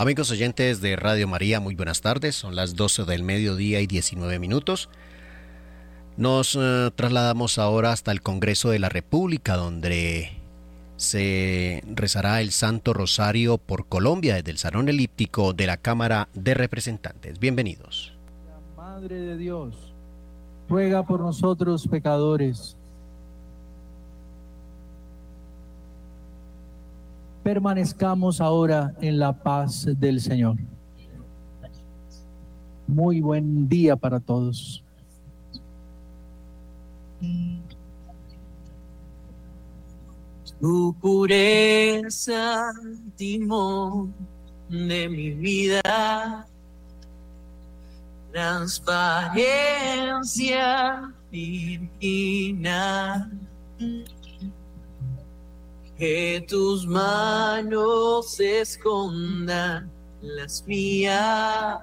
[0.00, 2.36] Amigos oyentes de Radio María, muy buenas tardes.
[2.36, 4.88] Son las 12 del mediodía y 19 minutos.
[6.16, 10.30] Nos eh, trasladamos ahora hasta el Congreso de la República, donde
[10.94, 16.54] se rezará el Santo Rosario por Colombia desde el Salón Elíptico de la Cámara de
[16.54, 17.40] Representantes.
[17.40, 18.16] Bienvenidos.
[18.76, 19.74] Madre de Dios,
[20.68, 22.77] ruega por nosotros pecadores
[27.48, 30.58] permanezcamos ahora en la paz del Señor.
[32.86, 34.84] Muy buen día para todos.
[40.60, 42.70] Tu pureza,
[43.16, 44.12] timón
[44.68, 46.44] de mi vida,
[48.30, 53.30] transparencia divina
[55.98, 59.90] que tus manos escondan
[60.22, 61.80] las mías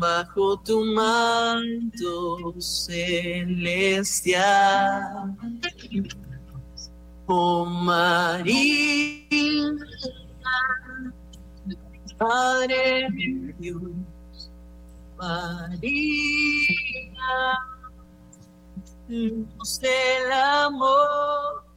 [0.00, 5.36] bajo tu manto celestial.
[7.26, 9.28] Oh María,
[12.18, 13.08] Padre
[13.60, 13.82] Dios,
[15.16, 15.78] María,
[19.08, 21.67] luz del amor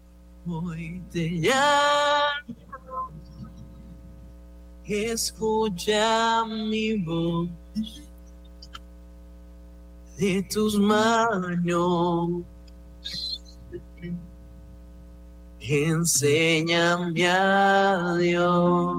[0.47, 2.55] Hoy te llamo,
[4.83, 7.47] escucha mi voz
[10.17, 12.41] de tus manos.
[15.59, 18.97] Enséñame a Dios.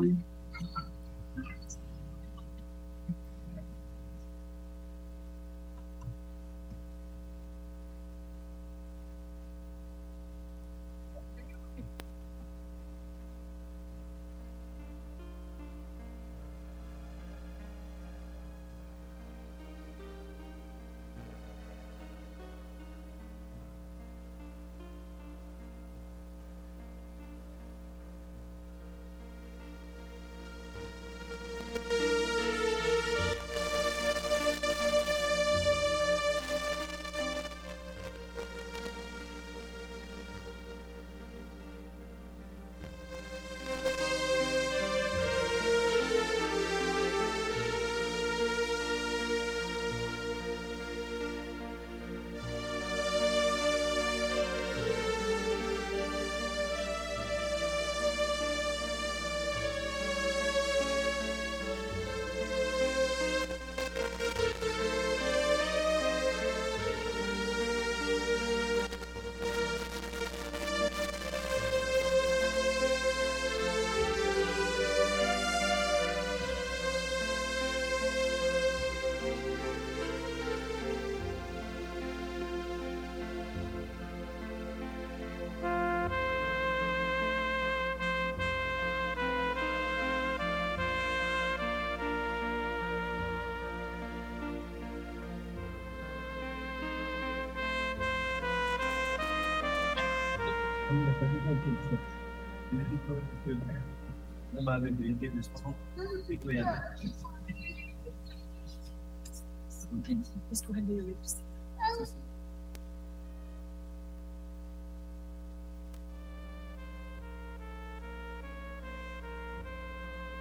[104.74, 104.78] Ah,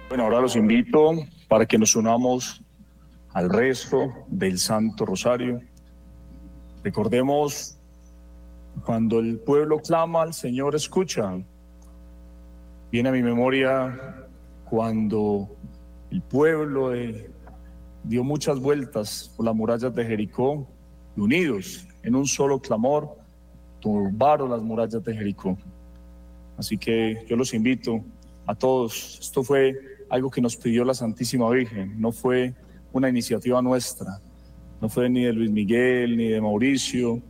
[0.08, 1.12] bueno, ahora los invito
[1.48, 2.62] para que nos unamos
[3.34, 5.60] al resto del Santo Rosario.
[6.82, 7.76] Recordemos,
[8.86, 11.38] cuando el pueblo clama, al Señor escucha
[12.92, 13.98] viene a mi memoria
[14.68, 15.48] cuando
[16.10, 17.30] el pueblo eh,
[18.04, 20.68] dio muchas vueltas por las murallas de Jericó
[21.16, 23.16] y unidos en un solo clamor
[23.80, 25.56] turbaron las murallas de Jericó.
[26.58, 28.04] Así que yo los invito
[28.46, 29.18] a todos.
[29.22, 29.74] Esto fue
[30.10, 32.54] algo que nos pidió la Santísima Virgen, no fue
[32.92, 34.20] una iniciativa nuestra,
[34.82, 37.22] no fue ni de Luis Miguel ni de Mauricio,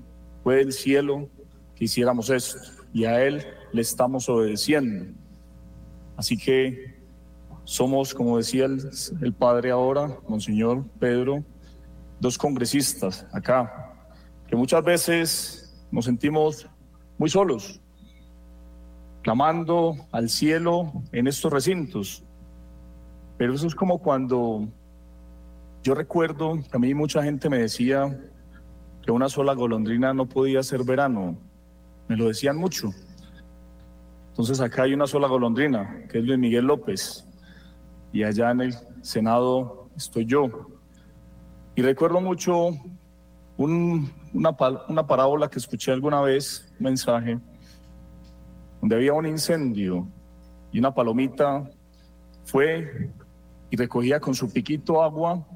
[0.43, 1.29] fue del cielo
[1.77, 2.59] que hiciéramos esto
[2.93, 5.22] y a Él le estamos obedeciendo
[6.17, 6.95] Así que
[7.65, 11.45] somos, como decía el, padre ahora, Monseñor Pedro,
[12.21, 13.95] dos congresistas acá,
[14.47, 16.67] que muchas veces nos sentimos
[17.19, 17.81] muy solos,
[19.23, 22.23] clamando al cielo en estos recintos.
[23.39, 24.69] Pero eso es como cuando
[25.83, 28.21] yo recuerdo que a mí mucha gente me decía
[29.03, 31.37] que una sola golondrina no podía ser verano.
[32.09, 32.91] Me lo decían mucho.
[34.33, 37.27] Entonces acá hay una sola golondrina, que es Luis Miguel López,
[38.15, 40.69] y allá en el Senado estoy yo.
[41.75, 42.71] Y recuerdo mucho
[43.59, 44.09] una,
[44.89, 47.39] una parábola que escuché alguna vez, un mensaje,
[48.81, 50.09] donde había un incendio
[50.73, 51.71] y una palomita
[52.45, 53.11] fue
[53.69, 55.47] y recogía con su piquito agua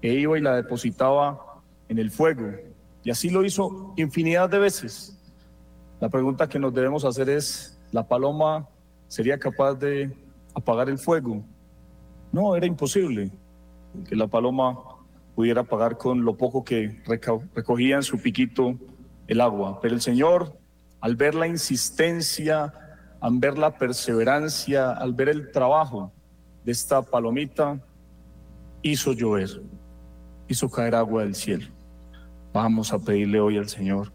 [0.00, 2.52] e iba y la depositaba en el fuego.
[3.04, 5.14] Y así lo hizo infinidad de veces.
[6.00, 8.66] La pregunta que nos debemos hacer es, la paloma
[9.08, 10.12] sería capaz de
[10.54, 11.42] apagar el fuego.
[12.32, 13.30] No, era imposible
[14.06, 14.76] que la paloma
[15.34, 17.02] pudiera apagar con lo poco que
[17.54, 18.76] recogía en su piquito
[19.26, 19.80] el agua.
[19.80, 20.58] Pero el Señor,
[21.00, 22.72] al ver la insistencia,
[23.20, 26.12] al ver la perseverancia, al ver el trabajo
[26.64, 27.80] de esta palomita,
[28.82, 29.62] hizo llover,
[30.48, 31.66] hizo caer agua del cielo.
[32.52, 34.12] Vamos a pedirle hoy al Señor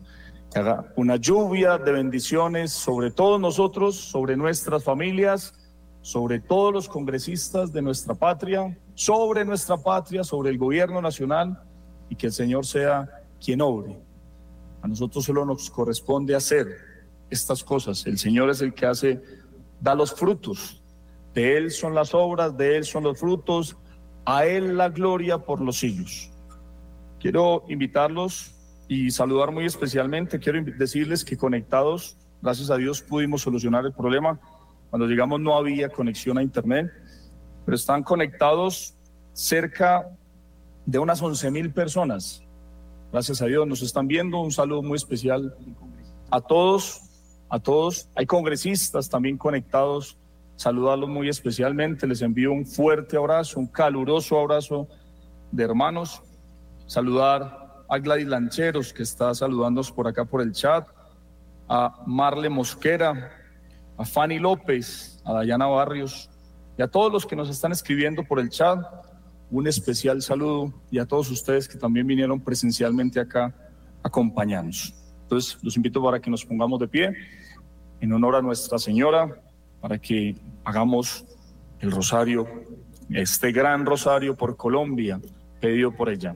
[0.55, 5.53] haga una lluvia de bendiciones sobre todos nosotros, sobre nuestras familias,
[6.01, 11.63] sobre todos los congresistas de nuestra patria, sobre nuestra patria, sobre el gobierno nacional
[12.09, 13.09] y que el Señor sea
[13.43, 13.97] quien obre.
[14.83, 16.67] A nosotros solo nos corresponde hacer
[17.29, 18.05] estas cosas.
[18.05, 19.21] El Señor es el que hace,
[19.79, 20.81] da los frutos.
[21.33, 23.75] De Él son las obras, de Él son los frutos,
[24.25, 26.29] a Él la gloria por los siglos.
[27.19, 28.52] Quiero invitarlos
[28.93, 30.39] y saludar muy especialmente.
[30.39, 34.39] Quiero decirles que conectados, gracias a Dios, pudimos solucionar el problema.
[34.89, 36.91] Cuando llegamos no había conexión a Internet,
[37.65, 38.95] pero están conectados
[39.33, 40.07] cerca
[40.85, 42.43] de unas 11 mil personas.
[43.11, 44.39] Gracias a Dios nos están viendo.
[44.41, 45.55] Un saludo muy especial
[46.29, 47.01] a todos,
[47.49, 48.09] a todos.
[48.15, 50.17] Hay congresistas también conectados.
[50.55, 52.05] Saludarlos muy especialmente.
[52.05, 54.87] Les envío un fuerte abrazo, un caluroso abrazo
[55.51, 56.21] de hermanos.
[56.85, 57.62] Saludar
[57.93, 60.87] a Gladys Lancheros, que está saludándonos por acá por el chat,
[61.69, 63.29] a Marle Mosquera,
[63.95, 66.27] a Fanny López, a Dayana Barrios
[66.75, 68.79] y a todos los que nos están escribiendo por el chat.
[69.51, 73.53] Un especial saludo y a todos ustedes que también vinieron presencialmente acá
[74.01, 74.91] acompañarnos.
[75.21, 77.13] Entonces, los invito para que nos pongamos de pie
[78.01, 79.39] en honor a Nuestra Señora,
[79.81, 80.35] para que
[80.65, 81.23] hagamos
[81.79, 82.47] el rosario,
[83.11, 85.21] este gran rosario por Colombia,
[85.61, 86.35] pedido por ella.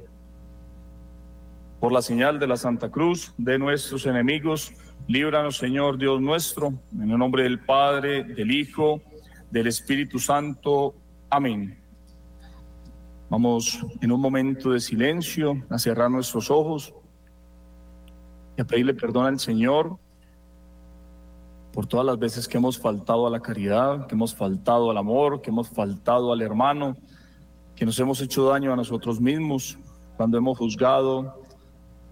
[1.79, 4.73] Por la señal de la Santa Cruz de nuestros enemigos,
[5.07, 8.99] líbranos, Señor Dios nuestro, en el nombre del Padre, del Hijo,
[9.51, 10.95] del Espíritu Santo.
[11.29, 11.79] Amén.
[13.29, 16.95] Vamos en un momento de silencio a cerrar nuestros ojos
[18.57, 19.99] y a pedirle perdón al Señor
[21.73, 25.43] por todas las veces que hemos faltado a la caridad, que hemos faltado al amor,
[25.43, 26.95] que hemos faltado al hermano,
[27.75, 29.77] que nos hemos hecho daño a nosotros mismos
[30.15, 31.43] cuando hemos juzgado,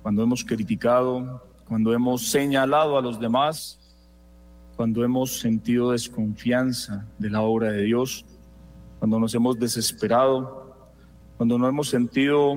[0.05, 3.79] cuando hemos criticado, cuando hemos señalado a los demás,
[4.75, 8.23] cuando hemos sentido desconfianza de la obra de Dios,
[8.99, 10.75] cuando nos hemos desesperado,
[11.37, 12.55] cuando no hemos sentido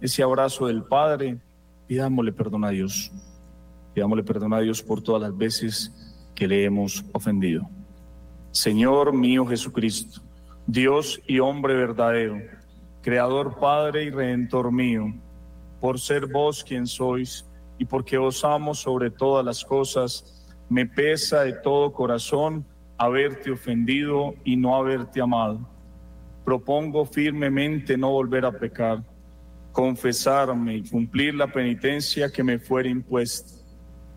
[0.00, 1.36] ese abrazo del Padre,
[1.86, 3.12] pidámosle perdón a Dios.
[3.92, 5.92] Pidámosle perdón a Dios por todas las veces
[6.34, 7.68] que le hemos ofendido.
[8.50, 10.22] Señor mío Jesucristo,
[10.66, 12.38] Dios y hombre verdadero,
[13.02, 15.12] Creador, Padre y Redentor mío,
[15.80, 17.46] por ser vos quien sois
[17.78, 22.64] y porque os amo sobre todas las cosas, me pesa de todo corazón
[22.98, 25.60] haberte ofendido y no haberte amado.
[26.44, 29.02] Propongo firmemente no volver a pecar,
[29.72, 33.52] confesarme y cumplir la penitencia que me fuera impuesta.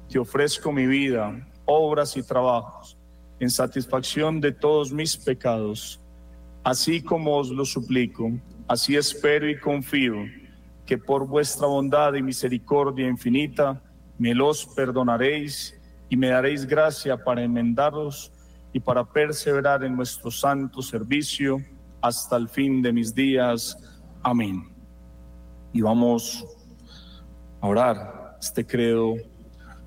[0.09, 2.97] Te ofrezco mi vida, obras y trabajos,
[3.39, 5.99] en satisfacción de todos mis pecados.
[6.63, 8.31] Así como os lo suplico,
[8.67, 10.15] así espero y confío
[10.91, 13.81] que por vuestra bondad y misericordia infinita
[14.17, 15.73] me los perdonaréis
[16.09, 18.29] y me daréis gracia para enmendaros
[18.73, 21.59] y para perseverar en nuestro santo servicio
[22.01, 23.77] hasta el fin de mis días.
[24.21, 24.67] Amén.
[25.71, 26.45] Y vamos
[27.61, 29.13] a orar este credo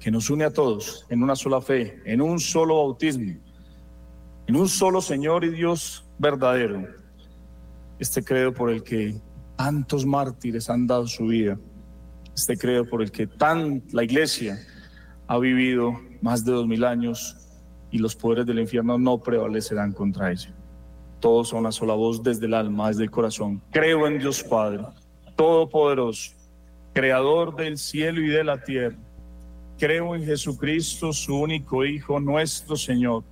[0.00, 3.38] que nos une a todos en una sola fe, en un solo bautismo,
[4.46, 6.82] en un solo Señor y Dios verdadero.
[7.98, 9.14] Este credo por el que
[9.56, 11.58] tantos mártires han dado su vida.
[12.34, 14.58] Este creo por el que tan la iglesia
[15.26, 17.36] ha vivido más de dos mil años
[17.90, 20.52] y los poderes del infierno no prevalecerán contra ella.
[21.20, 23.62] Todos son una sola voz desde el alma, desde el corazón.
[23.70, 24.84] Creo en Dios Padre,
[25.36, 26.34] Todopoderoso,
[26.92, 28.96] Creador del cielo y de la tierra.
[29.78, 33.24] Creo en Jesucristo, su único Hijo, nuestro Señor,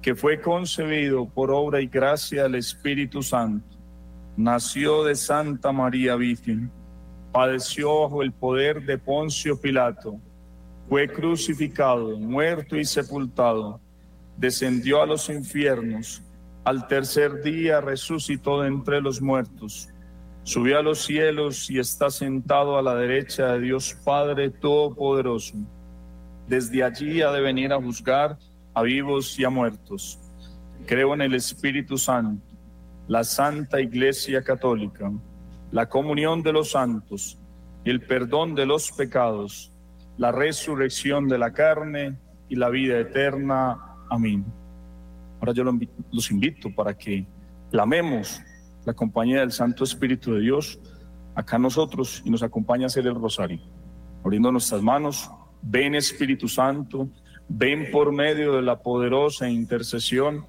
[0.00, 3.64] que fue concebido por obra y gracia del Espíritu Santo
[4.36, 6.70] nació de Santa María Virgen,
[7.32, 10.18] padeció bajo el poder de Poncio Pilato,
[10.88, 13.80] fue crucificado, muerto y sepultado,
[14.36, 16.22] descendió a los infiernos,
[16.64, 19.88] al tercer día resucitó de entre los muertos,
[20.42, 25.54] subió a los cielos y está sentado a la derecha de Dios Padre Todopoderoso.
[26.48, 28.36] Desde allí ha de venir a juzgar
[28.74, 30.18] a vivos y a muertos.
[30.86, 32.42] Creo en el Espíritu Santo
[33.08, 35.12] la Santa Iglesia Católica,
[35.72, 37.38] la comunión de los santos,
[37.84, 39.70] el perdón de los pecados,
[40.16, 42.18] la resurrección de la carne
[42.48, 43.76] y la vida eterna.
[44.08, 44.44] Amén.
[45.40, 45.64] Ahora yo
[46.12, 47.26] los invito para que
[47.70, 48.40] clamemos
[48.86, 50.78] la compañía del Santo Espíritu de Dios
[51.34, 53.60] acá nosotros y nos acompaña a hacer el rosario,
[54.24, 55.30] abriendo nuestras manos.
[55.66, 57.08] Ven Espíritu Santo,
[57.48, 60.44] ven por medio de la poderosa intercesión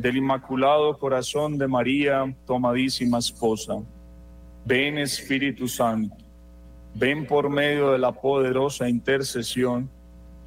[0.00, 3.74] del Inmaculado Corazón de María, tu amadísima esposa.
[4.64, 6.16] Ven Espíritu Santo,
[6.94, 9.90] ven por medio de la poderosa intercesión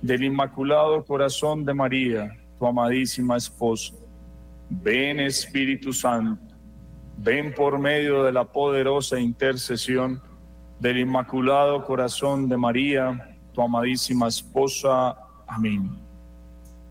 [0.01, 3.93] del Inmaculado Corazón de María, tu amadísima esposa.
[4.71, 6.41] Ven Espíritu Santo,
[7.17, 10.19] ven por medio de la poderosa intercesión
[10.79, 15.15] del Inmaculado Corazón de María, tu amadísima esposa.
[15.45, 15.91] Amén.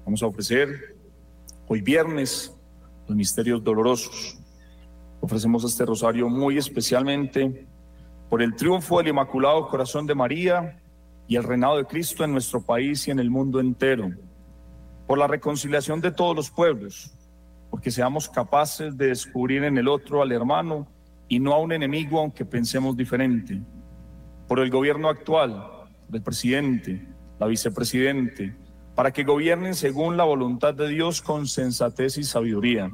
[0.04, 0.92] Vamos a ofrecer
[1.69, 2.51] hoy viernes
[3.14, 4.38] misterios dolorosos.
[5.21, 7.66] Ofrecemos este rosario muy especialmente
[8.28, 10.78] por el triunfo del Inmaculado Corazón de María
[11.28, 14.11] y el reinado de Cristo en nuestro país y en el mundo entero,
[15.07, 17.12] por la reconciliación de todos los pueblos,
[17.71, 20.87] porque seamos capaces de descubrir en el otro al hermano
[21.28, 23.61] y no a un enemigo aunque pensemos diferente,
[24.49, 25.64] por el gobierno actual,
[26.12, 27.07] el presidente,
[27.38, 28.54] la vicepresidente,
[28.95, 32.90] para que gobiernen según la voluntad de Dios con sensatez y sabiduría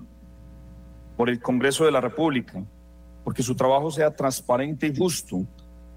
[1.18, 2.64] por el Congreso de la República,
[3.24, 5.44] porque su trabajo sea transparente y justo,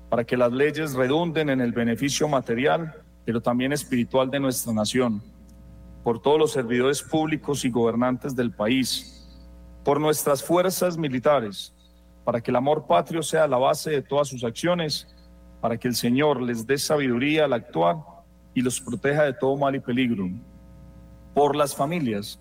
[0.09, 2.91] para que las leyes redunden en el beneficio material,
[3.23, 5.21] pero también espiritual de nuestra nación,
[6.03, 9.29] por todos los servidores públicos y gobernantes del país,
[9.83, 11.71] por nuestras fuerzas militares,
[12.25, 15.07] para que el amor patrio sea la base de todas sus acciones,
[15.61, 17.97] para que el Señor les dé sabiduría al actuar
[18.55, 20.27] y los proteja de todo mal y peligro,
[21.35, 22.39] por las familias,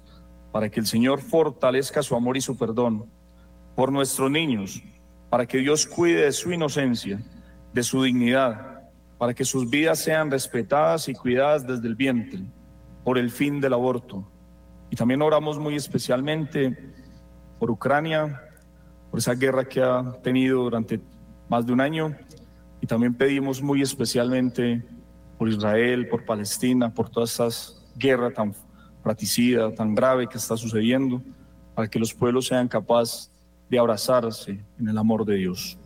[0.53, 3.07] para que el Señor fortalezca su amor y su perdón,
[3.77, 4.83] por nuestros niños,
[5.29, 7.21] para que Dios cuide de su inocencia,
[7.73, 8.81] de su dignidad,
[9.17, 12.41] para que sus vidas sean respetadas y cuidadas desde el vientre,
[13.05, 14.29] por el fin del aborto.
[14.91, 16.77] Y también oramos muy especialmente
[17.61, 18.41] por Ucrania,
[19.11, 21.01] por esa guerra que ha tenido durante
[21.49, 22.15] más de un año,
[22.81, 24.83] y también pedimos muy especialmente
[25.39, 28.55] por Israel, por Palestina, por todas esas guerras tan
[29.03, 31.23] Praticida, tan grave que está sucediendo,
[31.75, 33.31] para que los pueblos sean capaces
[33.71, 35.79] de abrazarse en el amor de Dios.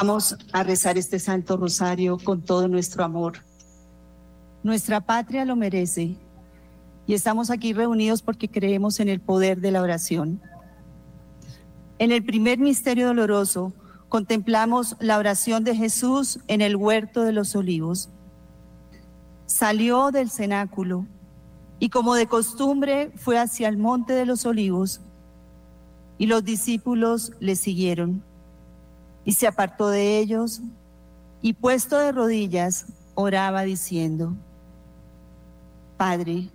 [0.00, 3.38] Vamos a rezar este Santo Rosario con todo nuestro amor.
[4.62, 6.14] Nuestra patria lo merece
[7.08, 10.40] y estamos aquí reunidos porque creemos en el poder de la oración.
[11.98, 13.72] En el primer misterio doloroso
[14.08, 18.08] contemplamos la oración de Jesús en el huerto de los olivos.
[19.46, 21.06] Salió del cenáculo
[21.80, 25.00] y como de costumbre fue hacia el monte de los olivos
[26.18, 28.22] y los discípulos le siguieron.
[29.28, 30.62] Y se apartó de ellos
[31.42, 34.34] y puesto de rodillas oraba diciendo,
[35.98, 36.48] Padre,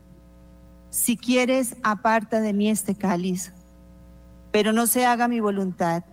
[0.89, 3.53] si quieres, aparta de mí este cáliz,
[4.51, 6.03] pero no se haga mi voluntad,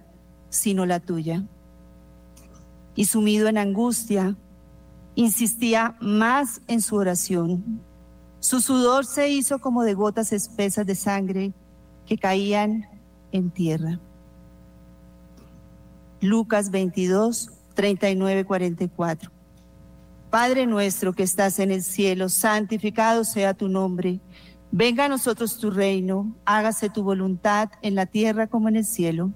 [0.51, 1.43] sino la tuya.
[2.95, 4.37] Y sumido en angustia,
[5.15, 7.81] insistía más en su oración.
[8.41, 11.55] Su sudor se hizo como de gotas espesas de sangre
[12.05, 12.85] que caían
[13.33, 13.99] en tierra.
[16.23, 19.31] Lucas 22, 39, 44.
[20.31, 24.21] Padre nuestro que estás en el cielo, santificado sea tu nombre.
[24.71, 29.31] Venga a nosotros tu reino, hágase tu voluntad en la tierra como en el cielo.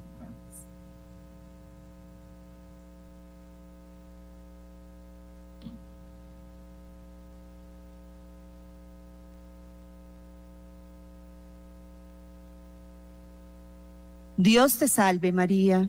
[14.36, 15.88] Dios te salve María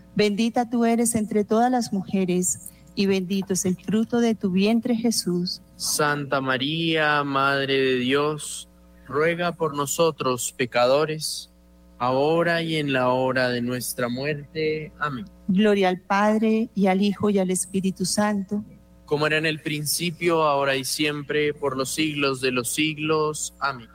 [0.15, 4.95] Bendita tú eres entre todas las mujeres, y bendito es el fruto de tu vientre
[4.95, 5.61] Jesús.
[5.77, 8.67] Santa María, Madre de Dios,
[9.07, 11.49] ruega por nosotros pecadores,
[11.97, 14.91] ahora y en la hora de nuestra muerte.
[14.99, 15.25] Amén.
[15.47, 18.65] Gloria al Padre, y al Hijo, y al Espíritu Santo.
[19.05, 23.53] Como era en el principio, ahora y siempre, por los siglos de los siglos.
[23.61, 23.87] Amén.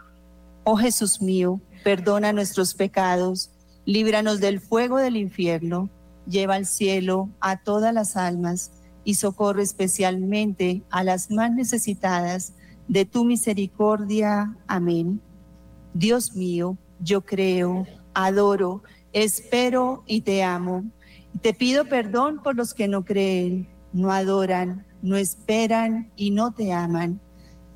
[0.65, 3.51] Oh Jesús mío, perdona nuestros pecados,
[3.85, 5.91] líbranos del fuego del infierno
[6.29, 8.73] lleva al cielo a todas las almas
[9.05, 12.55] y socorre especialmente a las más necesitadas
[12.89, 14.57] de tu misericordia.
[14.67, 15.21] Amén.
[15.95, 20.85] Dios mío, yo creo, adoro, espero y te amo.
[21.41, 26.73] Te pido perdón por los que no creen, no adoran, no esperan y no te
[26.73, 27.21] aman.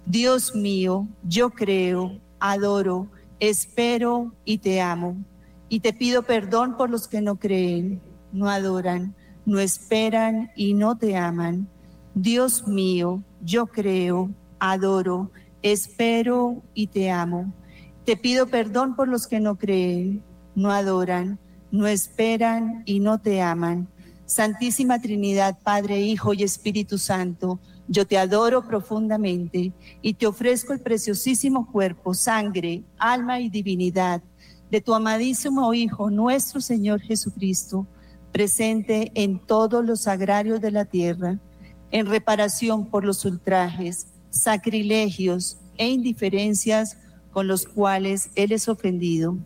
[0.06, 3.08] Dios mío, yo creo, adoro,
[3.38, 5.16] espero y te amo.
[5.68, 8.00] Y te pido perdón por los que no creen,
[8.32, 9.14] no adoran,
[9.44, 11.68] no esperan y no te aman.
[12.14, 15.30] Dios mío, yo creo, adoro,
[15.62, 17.52] espero y te amo.
[18.04, 20.22] Te pido perdón por los que no creen,
[20.54, 21.38] no adoran,
[21.70, 23.88] no esperan y no te aman.
[24.26, 30.80] Santísima Trinidad, Padre, Hijo y Espíritu Santo, yo te adoro profundamente y te ofrezco el
[30.80, 34.22] preciosísimo cuerpo, sangre, alma y divinidad
[34.70, 37.86] de tu amadísimo Hijo, nuestro Señor Jesucristo
[38.32, 41.38] presente en todos los agrarios de la tierra,
[41.90, 46.96] en reparación por los ultrajes, sacrilegios e indiferencias
[47.32, 49.36] con los cuales Él es ofendido,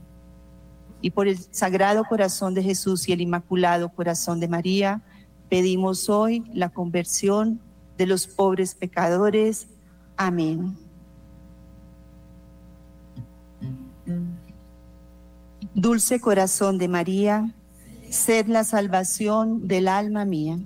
[1.01, 5.03] y por el Sagrado Corazón de Jesús y el Inmaculado Corazón de María,
[5.51, 7.61] pedimos hoy la conversión
[7.99, 9.68] de los pobres pecadores.
[10.16, 10.77] Amén.
[15.75, 17.53] Dulce Corazón de María,
[18.14, 20.59] sed la salvación del alma mía.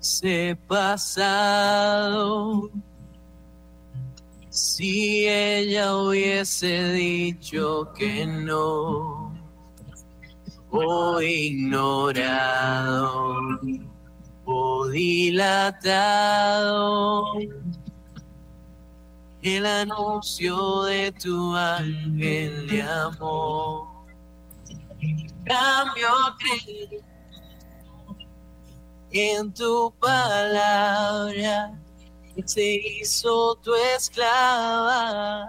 [0.00, 2.70] Se pasado.
[4.48, 9.27] Si ella hubiese dicho que no,
[10.70, 13.58] Oh, ignorado
[14.44, 17.32] o dilatado
[19.40, 23.88] el anuncio de tu ángel de amor.
[25.46, 27.00] Cambio creí
[29.12, 31.80] en tu palabra
[32.44, 35.46] se hizo tu esclava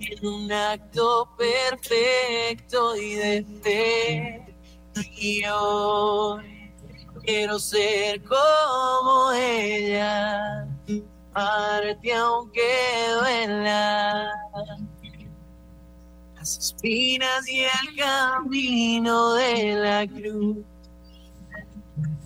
[0.00, 4.46] en un acto perfecto y de fe
[4.94, 10.66] y quiero ser como ella,
[11.32, 12.60] parte aunque
[13.20, 14.30] duela.
[16.34, 20.58] Las espinas y el camino de la cruz.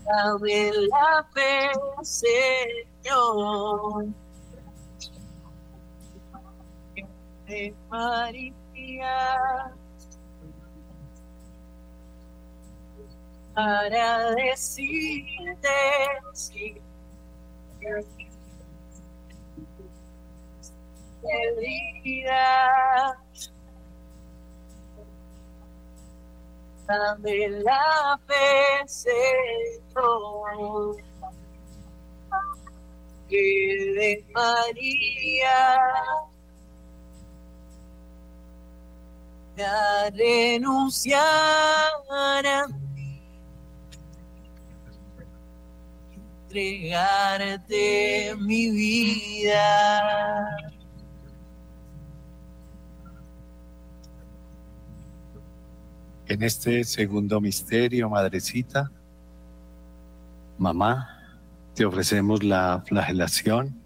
[0.04, 1.70] Dame la fe,
[2.02, 4.06] Señor.
[7.90, 9.75] María
[13.56, 15.26] para decirte
[16.34, 16.76] sí.
[21.22, 23.14] Querida,
[26.86, 30.96] dame la fe, Señor,
[33.28, 33.44] que
[33.96, 35.76] de María
[39.56, 42.66] ya renunciará.
[46.58, 50.56] entregarte mi vida.
[56.28, 58.90] En este segundo misterio, madrecita,
[60.56, 61.38] mamá,
[61.74, 63.78] te ofrecemos la flagelación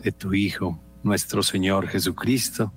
[0.00, 2.72] de tu Hijo, nuestro Señor Jesucristo,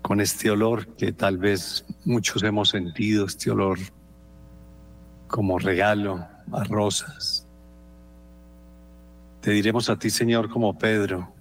[0.00, 3.78] con este olor que tal vez muchos hemos sentido, este olor
[5.28, 7.39] como regalo a rosas,
[9.40, 11.32] te diremos a ti, Señor, como Pedro,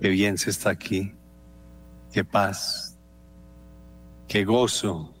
[0.00, 1.14] que bien se está aquí,
[2.10, 2.98] que paz,
[4.26, 5.12] que gozo,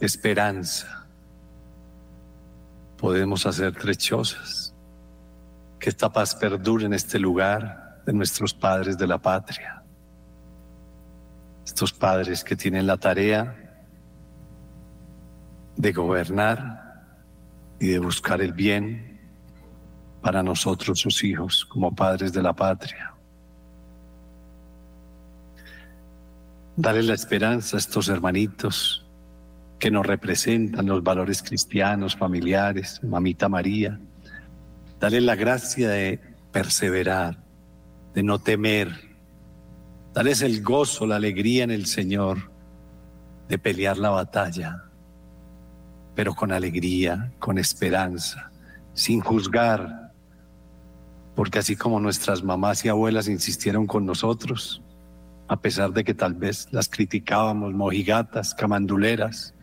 [0.00, 1.06] esperanza.
[2.96, 4.74] Podemos hacer trechosas,
[5.78, 9.82] que esta paz perdure en este lugar de nuestros padres de la patria,
[11.66, 13.84] estos padres que tienen la tarea
[15.76, 17.06] de gobernar
[17.78, 19.11] y de buscar el bien
[20.22, 23.12] para nosotros sus hijos como padres de la patria.
[26.76, 29.04] Dale la esperanza a estos hermanitos
[29.78, 33.98] que nos representan los valores cristianos, familiares, mamita María.
[35.00, 36.20] Dale la gracia de
[36.52, 37.42] perseverar,
[38.14, 38.88] de no temer.
[40.14, 42.50] Dale el gozo, la alegría en el Señor
[43.48, 44.84] de pelear la batalla,
[46.14, 48.50] pero con alegría, con esperanza,
[48.94, 50.01] sin juzgar,
[51.34, 54.82] porque así como nuestras mamás y abuelas insistieron con nosotros,
[55.48, 59.54] a pesar de que tal vez las criticábamos, mojigatas, camanduleras,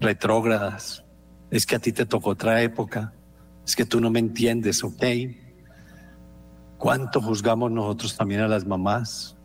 [0.00, 1.04] retrógradas,
[1.50, 3.12] es que a ti te tocó otra época,
[3.66, 5.04] es que tú no me entiendes, ok.
[6.78, 9.36] ¿Cuánto juzgamos nosotros también a las mamás?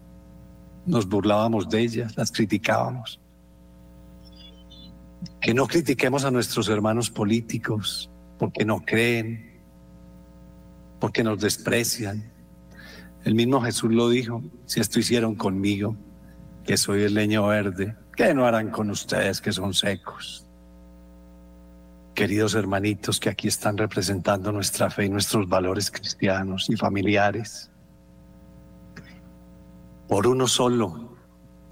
[0.86, 3.20] Nos burlábamos de ellas, las criticábamos.
[5.42, 9.57] Que no critiquemos a nuestros hermanos políticos porque no creen,
[11.00, 12.24] porque nos desprecian.
[13.24, 15.98] El mismo Jesús lo dijo, si esto hicieron conmigo,
[16.66, 20.46] que soy el leño verde, ¿qué no harán con ustedes que son secos?
[22.14, 27.70] Queridos hermanitos que aquí están representando nuestra fe y nuestros valores cristianos y familiares,
[30.08, 31.16] por uno solo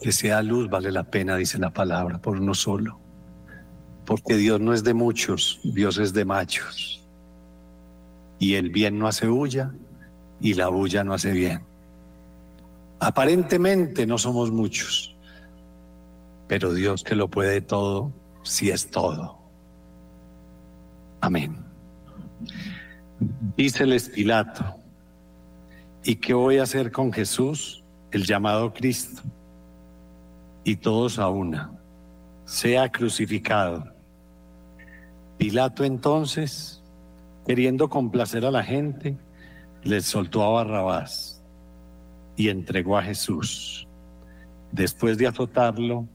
[0.02, 3.00] que sea luz vale la pena, dice la palabra, por uno solo.
[4.06, 7.05] Porque Dios no es de muchos, Dios es de machos
[8.40, 9.74] y el bien no hace bulla
[10.40, 11.64] y la bulla no hace bien.
[13.00, 15.16] Aparentemente no somos muchos,
[16.48, 18.12] pero Dios que lo puede todo,
[18.44, 19.38] si es todo.
[21.22, 21.58] Amén.
[23.58, 24.76] Díceles Pilato,
[26.04, 29.22] ¿y qué voy a hacer con Jesús, el llamado Cristo?
[30.64, 31.72] Y todos a una,
[32.46, 33.94] sea crucificado.
[35.38, 36.75] Pilato entonces
[37.46, 39.18] queriendo complacer a la gente,
[39.84, 41.44] le soltó a Barrabás
[42.36, 43.88] y entregó a Jesús,
[44.72, 46.08] después de azotarlo,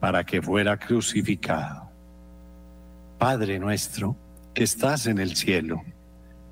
[0.00, 1.88] para que fuera crucificado.
[3.18, 4.14] Padre nuestro,
[4.54, 5.82] que estás en el cielo,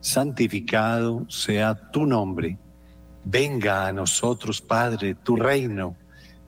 [0.01, 2.57] santificado sea tu nombre.
[3.25, 5.95] Venga a nosotros, Padre, tu reino,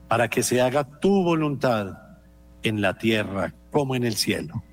[0.07, 1.93] para que se haga tu voluntad
[2.63, 4.63] en la tierra como en el cielo.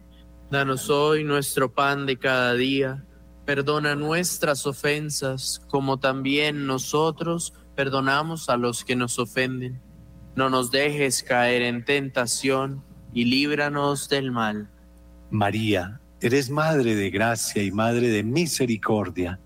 [0.54, 3.04] Danos hoy nuestro pan de cada día.
[3.44, 9.80] Perdona nuestras ofensas, como también nosotros perdonamos a los que nos ofenden.
[10.36, 14.70] No nos dejes caer en tentación y líbranos del mal.
[15.28, 19.40] María, eres Madre de Gracia y Madre de Misericordia.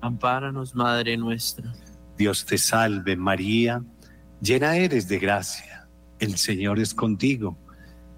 [0.00, 1.72] Ampáranos, Madre nuestra.
[2.18, 3.84] Dios te salve, María,
[4.40, 5.86] llena eres de gracia.
[6.18, 7.56] El Señor es contigo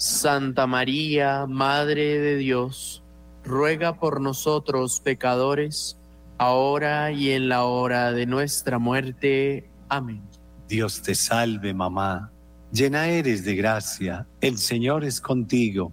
[0.00, 3.02] Santa María, Madre de Dios,
[3.44, 5.98] ruega por nosotros pecadores,
[6.38, 9.68] ahora y en la hora de nuestra muerte.
[9.90, 10.22] Amén.
[10.70, 12.32] Dios te salve, mamá,
[12.72, 15.92] llena eres de gracia, el Señor es contigo,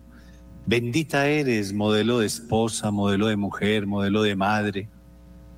[0.66, 4.90] bendita eres, modelo de esposa, modelo de mujer, modelo de madre,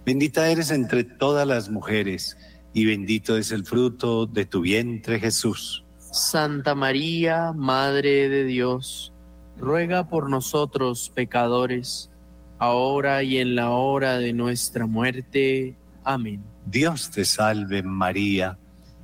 [0.07, 2.35] bendita eres entre todas las mujeres,
[2.73, 5.85] y bendito es el fruto de tu vientre Jesús.
[6.11, 9.13] Santa María, Madre de Dios,
[9.59, 12.09] ruega por nosotros pecadores,
[12.57, 15.77] ahora y en la hora de nuestra muerte.
[16.03, 16.43] Amén.
[16.65, 18.57] Dios te salve María,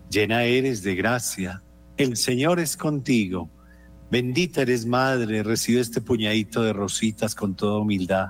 [0.10, 1.62] llena eres de gracia,
[1.98, 3.52] el Señor es contigo,
[4.10, 8.30] bendita eres Madre, recibe este puñadito de rositas con toda humildad.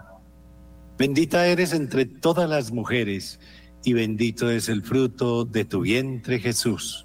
[0.98, 3.40] Bendita eres entre todas las mujeres
[3.86, 7.05] y bendito es el fruto de tu vientre Jesús.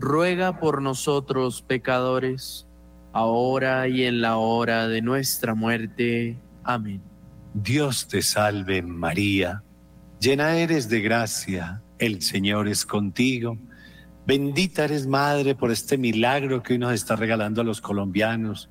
[0.00, 2.66] ruega por nosotros pecadores,
[3.12, 6.38] ahora y en la hora de nuestra muerte.
[6.64, 7.02] Amén.
[7.52, 9.62] Dios te salve María,
[10.18, 13.58] llena eres de gracia, el Señor es contigo,
[14.26, 18.70] bendita eres Madre por este milagro que hoy nos está regalando a los colombianos,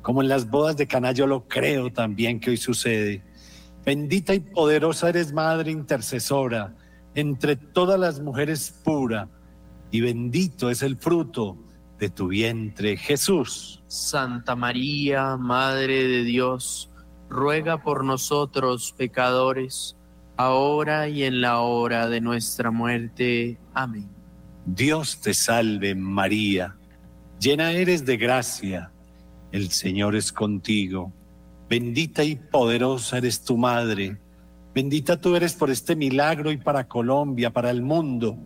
[0.00, 3.22] como en las bodas de Cana yo lo creo también que hoy sucede.
[3.84, 6.74] Bendita y poderosa eres Madre intercesora
[7.14, 9.28] entre todas las mujeres pura
[9.90, 11.56] y bendito es el fruto
[11.98, 13.82] de tu vientre, Jesús.
[13.88, 16.90] Santa María, Madre de Dios,
[17.28, 19.96] ruega por nosotros pecadores,
[20.36, 23.58] ahora y en la hora de nuestra muerte.
[23.74, 24.08] Amén.
[24.64, 26.76] Dios te salve María,
[27.40, 28.92] llena eres de gracia,
[29.52, 31.12] el Señor es contigo,
[31.68, 34.18] bendita y poderosa eres tu Madre,
[34.74, 38.36] bendita tú eres por este milagro y para Colombia, para el mundo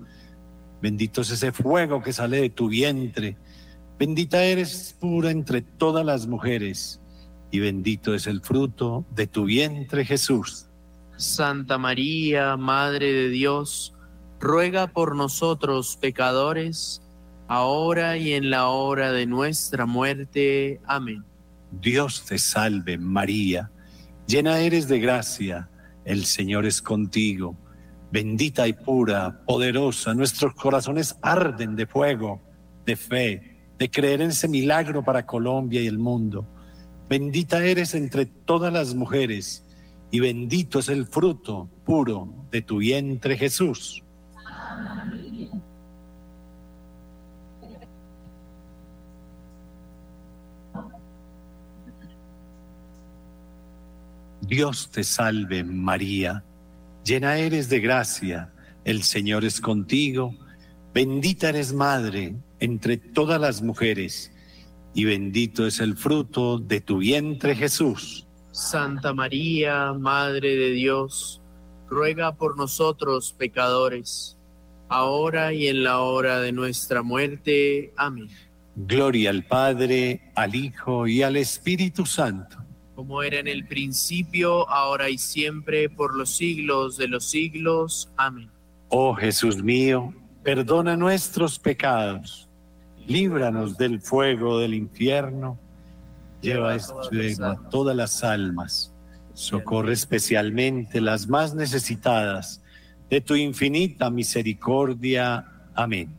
[0.85, 3.39] Bendito es ese fuego que sale de tu vientre.
[3.99, 7.01] Bendita eres pura entre todas las mujeres.
[7.51, 10.67] Y bendito es el fruto de tu vientre, Jesús.
[11.17, 13.95] Santa María, Madre de Dios,
[14.41, 17.01] ruega por nosotros pecadores,
[17.49, 20.83] ahora y en la hora de nuestra muerte.
[20.85, 21.25] Amén.
[21.73, 23.71] Dios te salve María,
[24.27, 25.71] llena eres de gracia,
[26.05, 27.57] el Señor es contigo
[28.15, 30.15] bendita y pura, poderosa.
[30.15, 32.41] Nuestros corazones arden de fuego,
[32.87, 36.47] de fe, de creer en ese milagro para Colombia y el mundo.
[37.09, 39.65] Bendita eres entre todas las mujeres
[40.13, 44.05] y bendito es el fruto puro de tu vientre Jesús.
[54.49, 56.45] Dios te salve María
[57.05, 58.51] llena eres de gracia,
[58.85, 60.35] el Señor es contigo,
[60.95, 64.33] bendita eres madre entre todas las mujeres,
[64.95, 68.27] y bendito es el fruto de tu vientre Jesús.
[68.53, 71.43] Santa María, Madre de Dios,
[71.91, 74.39] ruega por nosotros pecadores,
[74.89, 77.93] ahora y en la hora de nuestra muerte.
[77.99, 78.29] Amén.
[78.77, 82.64] Gloria al Padre, al Hijo y al Espíritu Santo
[82.95, 88.09] como era en el principio, ahora y siempre, por los siglos de los siglos.
[88.17, 88.49] Amén.
[88.89, 92.49] Oh Jesús mío, perdona nuestros pecados,
[93.07, 95.59] líbranos del fuego del infierno,
[96.41, 98.93] lleva este a todas las almas,
[99.33, 102.63] socorre especialmente las más necesitadas
[103.11, 105.47] de tu infinita misericordia.
[105.75, 106.15] Amén.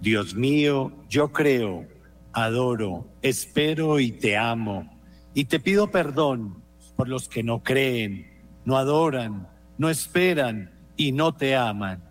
[0.00, 1.86] Dios mío, yo creo,
[2.32, 4.90] adoro, espero y te amo
[5.36, 6.62] y te pido perdón
[6.96, 8.28] por los que no creen,
[8.64, 12.04] no adoran, no esperan y no te aman.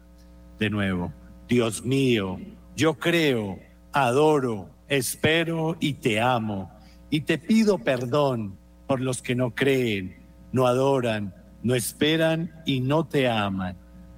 [0.60, 1.14] De nuevo,
[1.48, 2.38] Dios mío,
[2.76, 3.60] yo creo,
[3.94, 6.70] adoro, espero y te amo.
[7.10, 8.58] Y te pido perdón
[8.88, 10.18] por los que no creen,
[10.52, 11.34] no adoran,
[11.64, 13.78] no esperan y no te aman.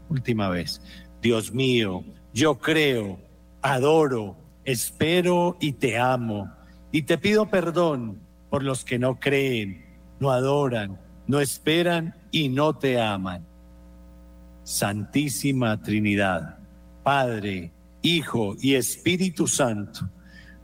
[0.09, 0.81] Última vez,
[1.21, 3.19] Dios mío, yo creo,
[3.61, 6.49] adoro, espero y te amo.
[6.91, 8.24] Y te pido perdón
[8.55, 9.83] por los que no creen,
[10.21, 13.45] no adoran, no esperan y no te aman.
[14.63, 16.59] Santísima Trinidad,
[17.03, 20.09] Padre, Hijo y Espíritu Santo,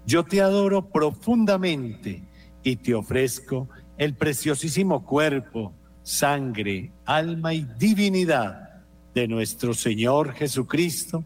[0.08, 2.24] yo te adoro profundamente
[2.64, 11.26] y te ofrezco el preciosísimo cuerpo, sangre, alma y divinidad de nuestro Señor Jesucristo,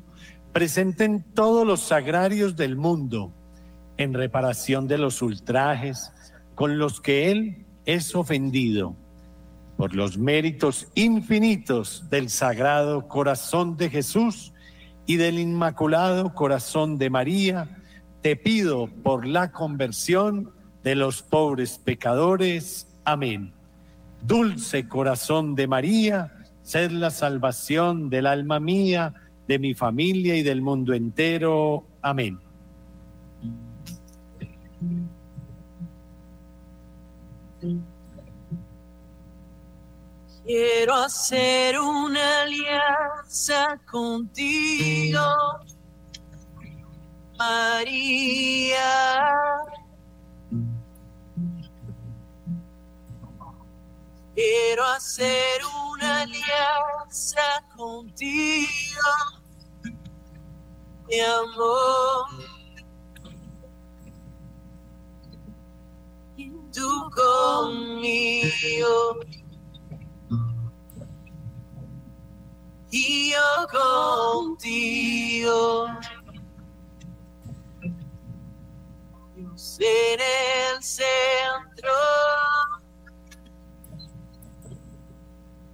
[0.52, 3.32] presente en todos los sagrarios del mundo,
[3.98, 6.12] en reparación de los ultrajes,
[6.56, 8.96] con los que Él es ofendido
[9.78, 14.54] por los méritos infinitos del Sagrado Corazón de Jesús
[15.06, 17.78] y del Inmaculado Corazón de María,
[18.22, 22.88] te pido por la conversión de los pobres pecadores.
[23.04, 23.52] Amén.
[24.22, 26.32] Dulce corazón de María,
[26.64, 29.14] sed la salvación del alma mía,
[29.48, 31.86] de mi familia y del mundo entero.
[32.02, 32.40] Amén.
[40.46, 45.20] Quiero hacer una alianza contigo,
[47.40, 49.26] María.
[54.36, 57.42] Quiero hacer una alianza
[57.76, 58.76] contigo,
[61.08, 62.55] mi amor.
[66.76, 69.20] tú conmigo.
[72.92, 75.88] Y yo contigo.
[79.58, 81.94] ser el centro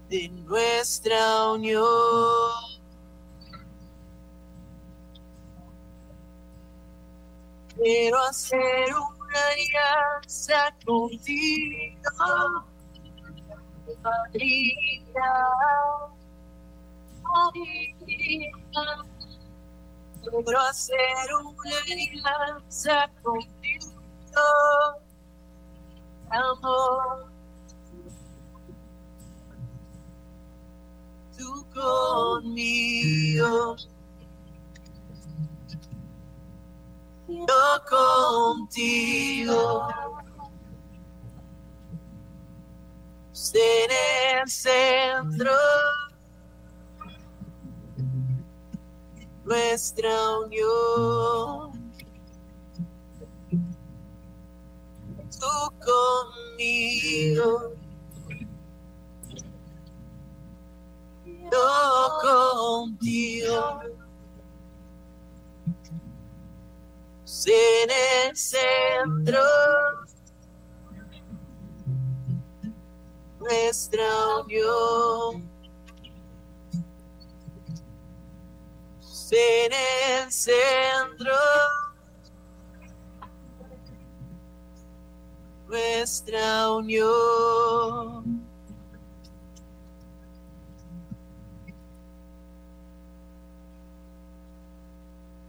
[0.10, 2.52] de nuestra unión.
[7.76, 12.00] Quiero hacer un aliança é contigo,
[14.04, 14.62] Maria.
[17.24, 19.02] Maria,
[20.24, 24.04] logro hacer una alianza contigo,
[26.30, 27.32] amor.
[31.38, 33.78] Tu conmigo.
[37.32, 37.80] yo
[38.56, 39.88] contigo.
[43.32, 45.52] Seré el centro
[49.46, 50.10] nuestra
[50.40, 51.72] unión.
[55.40, 57.74] Tú conmigo.
[61.26, 64.01] Yo contigo.
[67.48, 69.40] en el centro.
[73.40, 74.08] Nuestra
[74.44, 75.50] unión
[79.32, 81.32] en el centro.
[85.68, 88.42] Nuestra unión.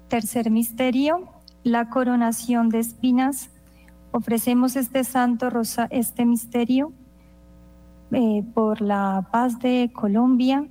[0.08, 1.31] Tercer misterio,
[1.64, 3.50] la coronación de espinas.
[4.10, 6.92] Ofrecemos este santo rosa, este misterio
[8.12, 10.66] eh, por la paz de Colombia,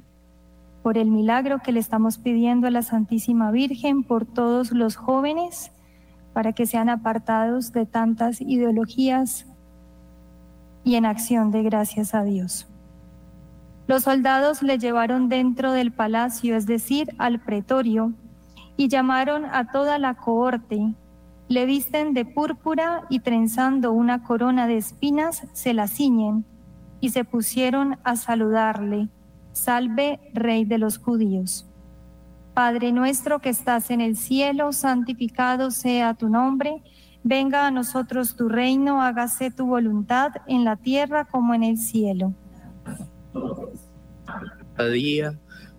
[0.83, 5.71] por el milagro que le estamos pidiendo a la Santísima Virgen, por todos los jóvenes,
[6.33, 9.45] para que sean apartados de tantas ideologías
[10.83, 12.67] y en acción de gracias a Dios.
[13.87, 18.13] Los soldados le llevaron dentro del palacio, es decir, al pretorio,
[18.77, 20.93] y llamaron a toda la cohorte.
[21.47, 26.45] Le visten de púrpura y trenzando una corona de espinas se la ciñen
[27.01, 29.09] y se pusieron a saludarle,
[29.51, 31.67] salve rey de los judíos.
[32.53, 36.81] Padre nuestro que estás en el cielo, santificado sea tu nombre,
[37.23, 42.33] venga a nosotros tu reino, hágase tu voluntad en la tierra como en el cielo.
[44.75, 45.37] Cada día,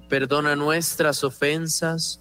[0.08, 2.20] perdona nuestras ofensas,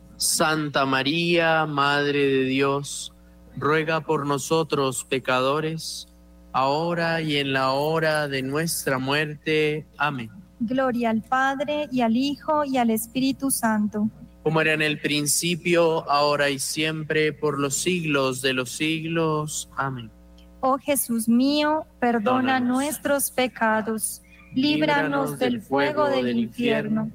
[0.21, 3.11] Santa María, Madre de Dios,
[3.57, 6.09] ruega por nosotros pecadores,
[6.53, 9.87] ahora y en la hora de nuestra muerte.
[9.97, 10.29] Amén.
[10.59, 14.09] Gloria al Padre y al Hijo y al Espíritu Santo.
[14.43, 19.69] Como era en el principio, ahora y siempre, por los siglos de los siglos.
[19.75, 20.11] Amén.
[20.59, 24.21] Oh Jesús mío, perdona nuestros pecados,
[24.53, 27.11] líbranos, del fuego del infierno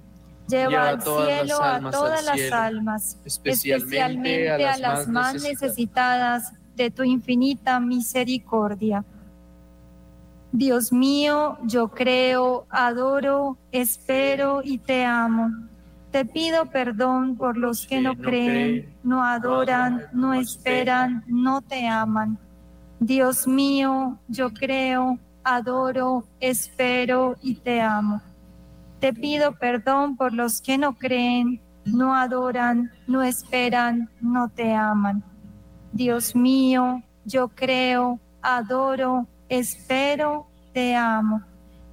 [0.48, 7.80] Lleva al cielo a todas las almas, especialmente, a las más necesitadas de tu infinita
[7.80, 9.04] misericordia.
[10.52, 15.50] Dios mío, yo creo, adoro, espero y te amo.
[16.12, 22.38] Te pido perdón por los que no creen, no adoran, no esperan, no te aman.
[23.00, 28.22] Dios mío, yo creo, adoro, espero y te amo.
[29.00, 35.22] Te pido perdón por los que no creen, no adoran, no esperan, no te aman.
[35.92, 41.42] Dios mío, yo creo, adoro, espero, te amo.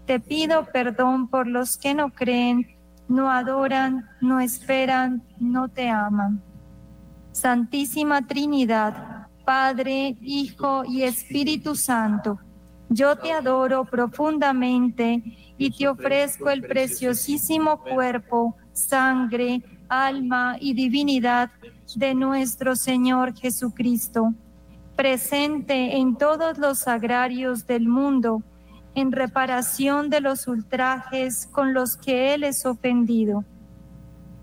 [0.06, 2.66] Te pido perdón por los que no creen,
[3.10, 6.42] no adoran, no esperan, no te aman.
[7.34, 12.40] Santísima Trinidad, Padre, Hijo y Espíritu Santo,
[12.90, 15.22] yo te adoro profundamente
[15.58, 21.52] y te ofrezco el preciosísimo cuerpo, sangre, alma y divinidad
[21.96, 24.34] de nuestro Señor Jesucristo,
[24.96, 28.42] presente en todos los agrarios del mundo,
[28.96, 33.44] en reparación de los ultrajes con los que Él es ofendido.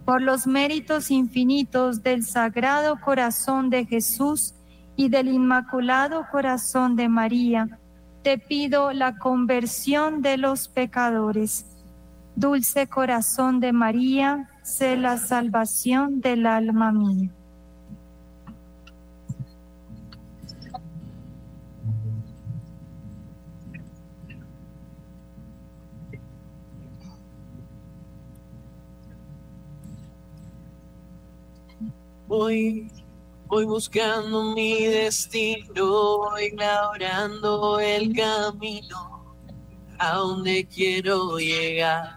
[0.05, 4.55] Por los méritos infinitos del Sagrado Corazón de Jesús
[4.97, 7.79] y del Inmaculado Corazón de María,
[8.23, 11.67] te pido la conversión de los pecadores.
[12.37, 17.31] Dulce corazón de María, sé la salvación del alma mía.
[33.51, 39.35] Voy buscando mi destino, voy labrando el camino
[39.99, 42.17] a donde quiero llegar.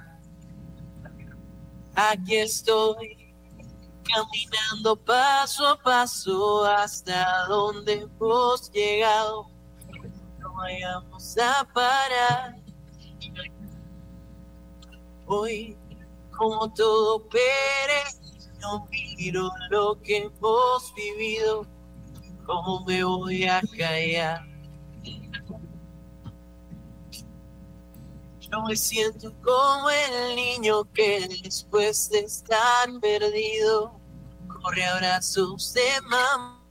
[1.95, 3.34] Aquí estoy,
[4.03, 9.47] caminando paso a paso hasta donde hemos llegado.
[10.38, 12.55] No vayamos a parar.
[15.25, 15.75] Hoy,
[16.38, 18.22] como todo perece
[18.64, 21.68] no miro lo que hemos vivido,
[22.45, 24.45] ¿cómo me voy a callar?
[28.39, 33.99] Yo me siento como el niño que después de estar perdido,
[34.47, 36.61] corre abrazos de mamá.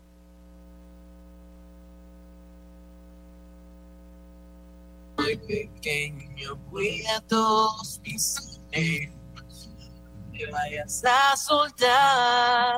[5.19, 9.17] Muy pequeño, cuida a todos mis hijos
[10.33, 12.77] que vayas a soltar.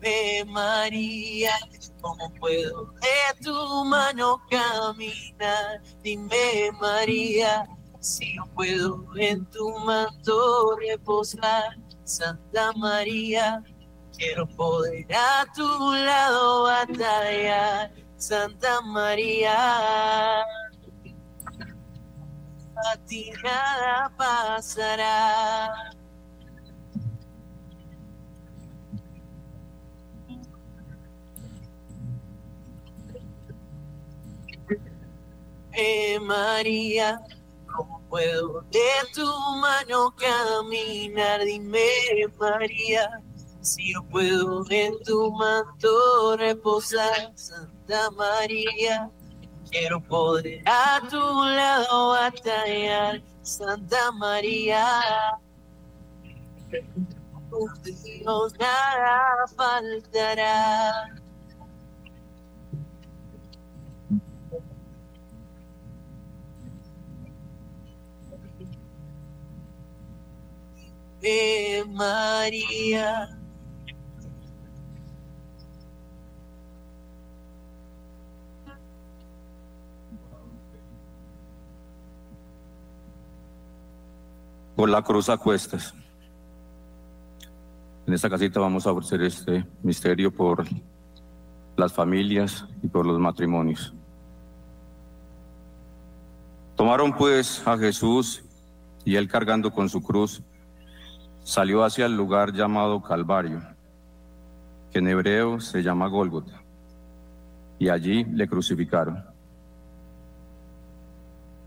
[0.00, 1.56] dime María,
[2.02, 5.80] ¿cómo puedo de tu mano caminar?
[6.02, 7.66] Dime María,
[8.00, 11.74] si no puedo en tu manto reposar.
[12.04, 13.62] Santa María,
[14.16, 17.92] quiero poder a tu lado batallar.
[18.16, 20.46] Santa María, a
[23.08, 25.74] ti nada pasará.
[35.78, 37.20] Eh, María,
[37.76, 38.80] ¿cómo puedo de
[39.14, 39.26] tu
[39.60, 41.44] mano caminar?
[41.44, 41.84] Dime,
[42.40, 43.10] María,
[43.60, 49.10] si yo puedo en tu manto reposar, Santa María.
[49.70, 54.82] Quiero poder a tu lado batallar, Santa María.
[57.52, 61.12] Dios nada faltará.
[71.92, 73.28] María.
[84.76, 85.94] Con la cruz a cuestas.
[88.06, 90.64] En esta casita vamos a ofrecer este misterio por
[91.76, 93.92] las familias y por los matrimonios.
[96.76, 98.44] Tomaron pues a Jesús
[99.04, 100.42] y él cargando con su cruz
[101.46, 103.62] salió hacia el lugar llamado Calvario,
[104.90, 106.60] que en hebreo se llama Gólgota,
[107.78, 109.24] y allí le crucificaron.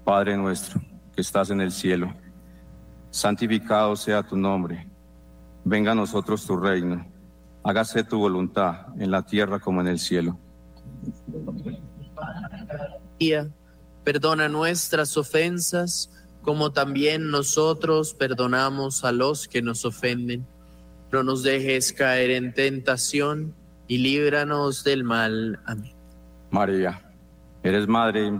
[0.03, 0.81] Padre nuestro,
[1.15, 2.13] que estás en el cielo,
[3.09, 4.85] santificado sea tu nombre,
[5.63, 7.07] venga a nosotros tu reino,
[7.63, 10.37] hágase tu voluntad en la tierra como en el cielo.
[14.03, 16.11] Perdona nuestras ofensas
[16.49, 20.47] como también nosotros perdonamos a los que nos ofenden.
[21.11, 23.53] No nos dejes caer en tentación
[23.87, 25.59] y líbranos del mal.
[25.67, 25.91] Amén.
[26.49, 26.99] María,
[27.61, 28.31] eres madre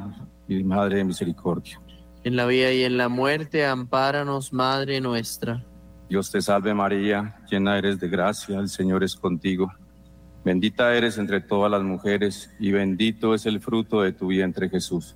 [0.47, 1.79] y madre de misericordia.
[2.23, 5.63] En la vida y en la muerte, ampáranos, Madre nuestra.
[6.09, 9.71] Dios te salve María, llena eres de gracia, el Señor es contigo.
[10.43, 15.15] Bendita eres entre todas las mujeres y bendito es el fruto de tu vientre Jesús.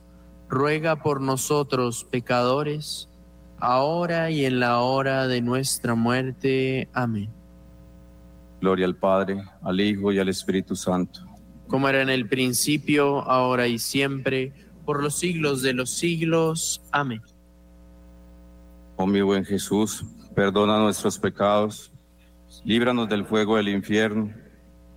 [0.51, 3.07] ruega por nosotros pecadores,
[3.59, 6.89] ahora y en la hora de nuestra muerte.
[6.93, 7.29] Amén.
[8.59, 11.21] Gloria al Padre, al Hijo y al Espíritu Santo.
[11.69, 14.51] Como era en el principio, ahora y siempre,
[14.83, 16.81] por los siglos de los siglos.
[16.91, 17.21] Amén.
[18.97, 21.93] Oh mi buen Jesús, perdona nuestros pecados,
[22.65, 24.33] líbranos del fuego del infierno,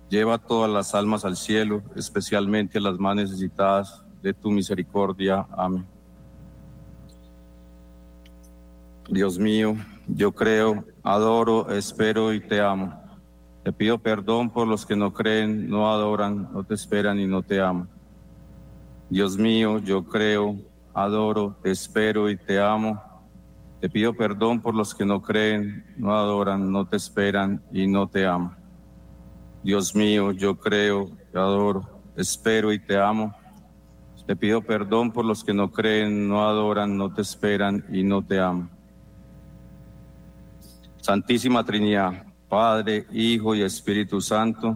[0.09, 5.45] lleva todas las almas al cielo, especialmente las más necesitadas de tu misericordia.
[5.51, 5.85] Amén.
[9.07, 9.75] Dios mío,
[10.07, 12.91] yo creo, adoro, espero y te amo.
[13.63, 17.43] Te pido perdón por los que no creen, no adoran, no te esperan y no
[17.43, 17.87] te aman.
[19.11, 20.57] Dios mío, yo creo,
[20.95, 22.99] adoro, espero y te amo.
[23.79, 28.07] Te pido perdón por los que no creen, no adoran, no te esperan y no
[28.07, 28.57] te aman.
[29.61, 33.31] Dios mío, yo creo, adoro, espero y te amo.
[34.25, 38.23] Te pido perdón por los que no creen, no adoran, no te esperan y no
[38.25, 38.69] te aman.
[40.99, 44.75] Santísima Trinidad, Padre, Hijo y Espíritu Santo,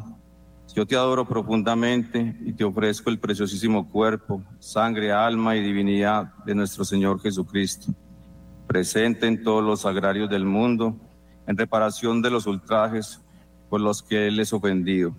[0.75, 6.53] yo te adoro profundamente y te ofrezco el preciosísimo cuerpo, sangre, alma y divinidad de
[6.53, 7.91] nuestro Señor Jesucristo,
[8.67, 10.95] presente en todos los agrarios del mundo,
[11.47, 13.19] en reparación de los ultrajes
[13.67, 15.15] por los que Él es ofendido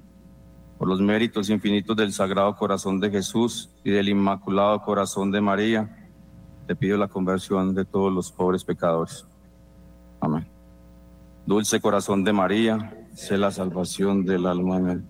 [0.80, 6.08] por los méritos infinitos del Sagrado Corazón de Jesús y del Inmaculado Corazón de María,
[6.66, 9.26] te pido la conversión de todos los pobres pecadores.
[10.22, 10.46] Amén.
[11.44, 14.76] Dulce Corazón de María, sé la salvación del alma.
[14.76, 15.02] Amén.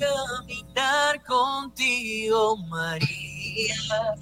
[0.00, 4.16] caminar contigo, María.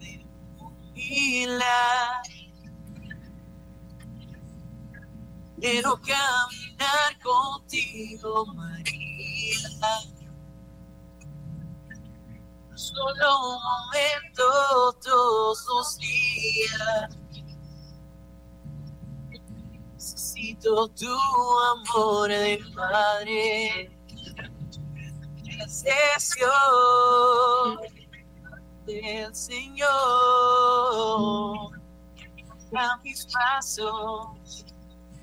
[0.00, 0.24] de
[5.60, 9.58] Quiero caminar contigo, María.
[12.76, 17.16] Solo un momento todos los días.
[19.94, 21.08] Necesito tu
[21.74, 23.90] amor de Padre.
[25.66, 26.46] Sesión
[28.86, 29.88] del Señor
[32.76, 34.64] a mis pasos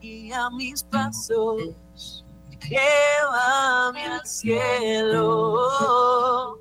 [0.00, 2.22] Y a mis pasos,
[2.66, 6.56] llévame al cielo,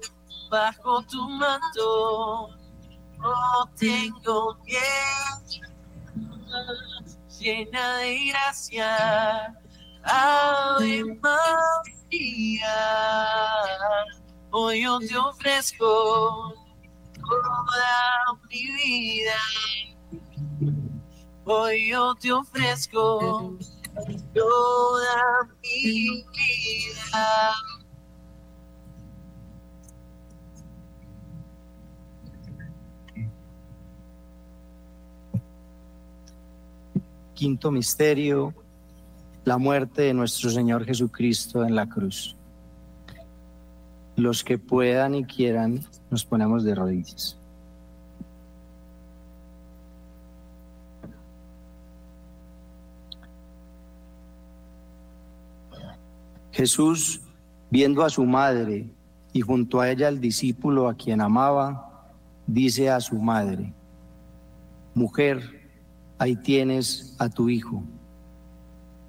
[0.51, 2.49] bajo tu manto,
[3.19, 3.33] no
[3.77, 5.36] tengo miedo
[7.39, 9.55] llena de gracia,
[10.03, 11.03] Ave
[14.51, 16.53] Hoy yo te ofrezco
[17.13, 18.15] toda
[18.49, 19.21] mi
[20.61, 20.71] vida.
[21.45, 23.57] Hoy yo te ofrezco
[24.33, 27.51] toda mi vida.
[37.37, 38.51] quinto misterio,
[39.45, 42.35] la muerte de nuestro Señor Jesucristo en la cruz.
[44.15, 47.37] Los que puedan y quieran, nos ponemos de rodillas.
[56.51, 57.21] Jesús,
[57.69, 58.89] viendo a su madre
[59.31, 62.09] y junto a ella al discípulo a quien amaba,
[62.47, 63.71] dice a su madre,
[64.95, 65.56] Mujer,
[66.19, 67.83] ahí tienes a tu hijo.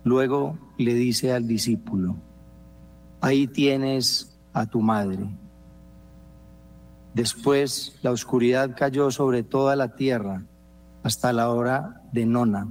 [0.04, 2.16] Luego le dice al discípulo,
[3.20, 5.28] ahí tienes a tu madre.
[7.14, 10.44] Después la oscuridad cayó sobre toda la tierra
[11.02, 12.68] hasta la hora de nona.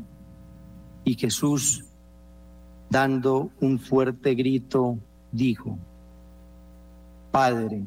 [1.03, 1.85] Y Jesús,
[2.89, 4.99] dando un fuerte grito,
[5.31, 5.77] dijo,
[7.31, 7.85] Padre,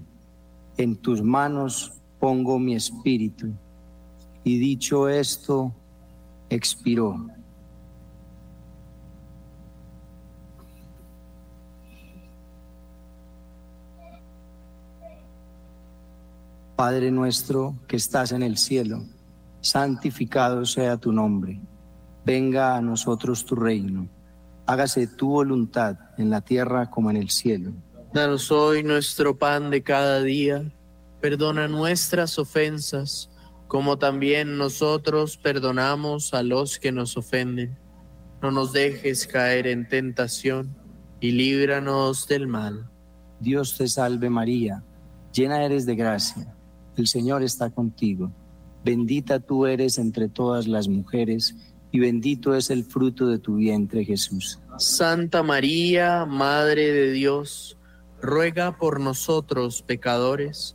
[0.77, 3.51] en tus manos pongo mi espíritu.
[4.45, 5.73] Y dicho esto,
[6.51, 7.25] expiró.
[16.77, 19.03] Padre nuestro que estás en el cielo,
[19.61, 21.61] santificado sea tu nombre.
[22.25, 24.09] Venga a nosotros tu reino.
[24.67, 27.73] Hágase tu voluntad en la tierra como en el cielo.
[28.15, 30.73] Danos hoy nuestro pan de cada día.
[31.21, 33.29] Perdona nuestras ofensas
[33.71, 37.79] como también nosotros perdonamos a los que nos ofenden.
[38.43, 40.77] No nos dejes caer en tentación
[41.21, 42.91] y líbranos del mal.
[43.39, 44.83] Dios te salve María,
[45.33, 46.53] llena eres de gracia,
[46.97, 48.33] el Señor está contigo,
[48.85, 51.55] bendita tú eres entre todas las mujeres
[51.93, 54.59] y bendito es el fruto de tu vientre Jesús.
[54.79, 57.79] Santa María, Madre de Dios,
[58.21, 60.75] ruega por nosotros pecadores,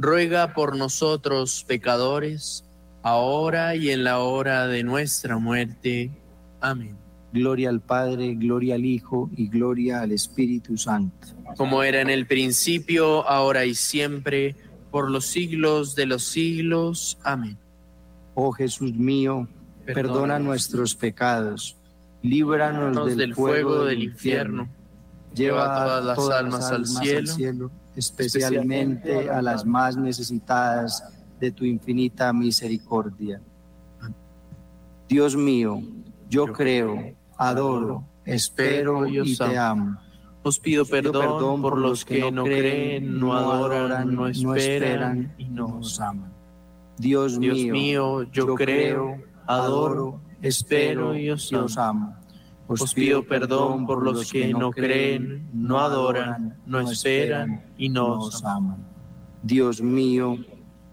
[0.00, 2.64] ruega por nosotros pecadores,
[3.02, 6.10] ahora y en la hora de nuestra muerte.
[6.60, 6.96] Amén.
[7.34, 11.28] Gloria al Padre, gloria al Hijo y gloria al Espíritu Santo.
[11.56, 14.56] Como era en el principio, ahora y siempre,
[14.90, 17.18] por los siglos de los siglos.
[17.22, 17.58] Amén.
[18.34, 19.48] Oh Jesús mío,
[19.84, 21.76] perdona, nuestros pecados,
[22.22, 24.66] líbranos del, fuego, del infierno,
[25.34, 31.02] lleva todas las, almas, al cielo especialmente a las más necesitadas
[31.40, 33.40] de tu infinita misericordia.
[35.08, 35.82] Dios mío,
[36.28, 39.98] yo creo, adoro, espero y te amo.
[40.42, 46.00] Os pido perdón por los que no creen, no adoran, no esperan y no nos
[46.00, 46.32] aman.
[46.98, 52.14] Dios mío, yo creo, adoro, espero y os amo.
[52.78, 58.44] Os pido perdón por los que no creen, no adoran, no esperan y no os
[58.44, 58.76] aman.
[59.42, 60.36] Dios mío,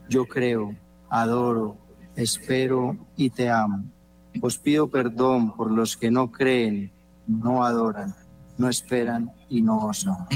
[0.10, 0.76] yo creo,
[1.08, 1.78] adoro,
[2.16, 3.84] espero y te amo.
[4.42, 6.92] Os pido perdón por los que no creen,
[7.28, 8.16] no adoran,
[8.58, 10.28] no esperan y no os aman.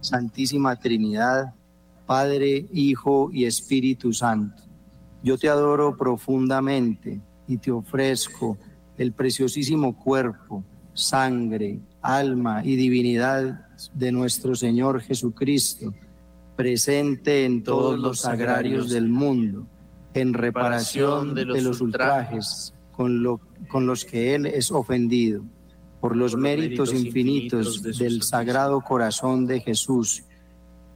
[0.00, 1.54] Santísima Trinidad,
[2.06, 4.62] Padre, Hijo y Espíritu Santo,
[5.24, 8.56] yo te adoro profundamente y te ofrezco
[9.02, 15.92] el preciosísimo cuerpo, sangre, alma y divinidad de nuestro Señor Jesucristo,
[16.56, 19.66] presente en todos los sagrarios del mundo,
[20.14, 25.42] en reparación de los ultrajes con, con los que Él es ofendido,
[26.00, 30.22] por los méritos infinitos del Sagrado Corazón de Jesús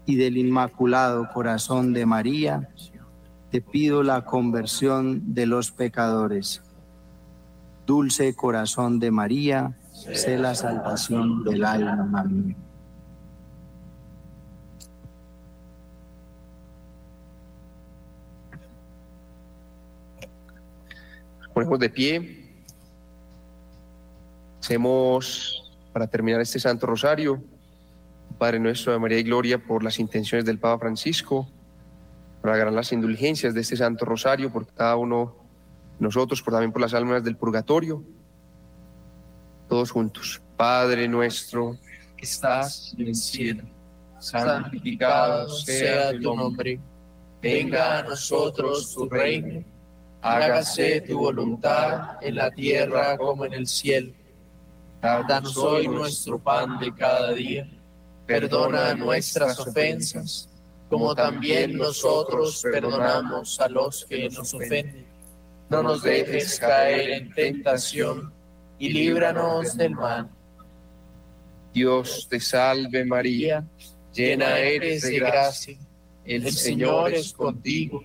[0.04, 2.68] y del Inmaculado Corazón de María,
[3.50, 6.62] te pido la conversión de los pecadores.
[7.87, 12.26] Dulce corazón de María, sé la salvación del alma
[21.55, 22.51] Ponemos de pie.
[24.61, 27.41] Hacemos, para terminar este Santo Rosario,
[28.37, 31.49] Padre nuestro de María y Gloria, por las intenciones del Papa Francisco,
[32.43, 35.45] para ganar las indulgencias de este Santo Rosario, por cada uno
[35.99, 38.03] nosotros por, también por las almas del purgatorio,
[39.68, 40.42] todos juntos.
[40.57, 41.76] Padre nuestro,
[42.16, 43.64] que estás en el cielo,
[44.18, 46.80] santificado sea tu nombre,
[47.42, 49.64] venga a nosotros tu reino,
[50.22, 54.12] hágase tu voluntad en la tierra como en el cielo.
[55.03, 57.68] Danos hoy nuestro pan de cada día,
[58.26, 60.49] perdona nuestras ofensas,
[60.90, 65.07] como también nosotros perdonamos a los que nos ofenden
[65.69, 68.33] no nos dejes caer en tentación,
[68.79, 70.29] y líbranos del mal.
[71.73, 73.64] Dios te salve María,
[74.14, 75.79] llena eres de gracia,
[76.25, 78.03] el Señor es contigo,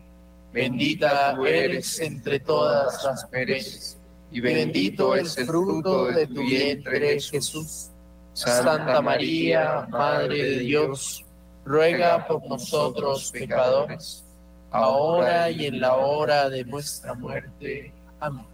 [0.54, 3.98] bendita tú eres entre todas las mujeres,
[4.32, 7.88] y bendito es el fruto de tu vientre Jesús.
[8.34, 11.26] Santa María, Madre de Dios,
[11.66, 14.24] ruega por nosotros pecadores
[14.72, 17.94] ahora y en la hora de nuestra muerte.
[18.20, 18.46] Amén.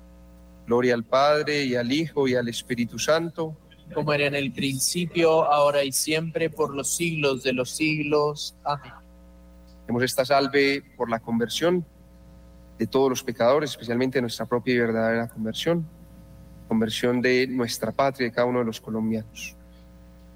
[0.65, 3.55] Gloria al Padre y al Hijo y al Espíritu Santo,
[3.93, 8.55] como era en el principio, ahora y siempre, por los siglos de los siglos.
[8.65, 8.91] Amén.
[9.87, 11.85] Hemos esta salve por la conversión
[12.77, 15.87] de todos los pecadores, especialmente nuestra propia y verdadera conversión,
[16.67, 19.55] conversión de nuestra patria, de cada uno de los colombianos.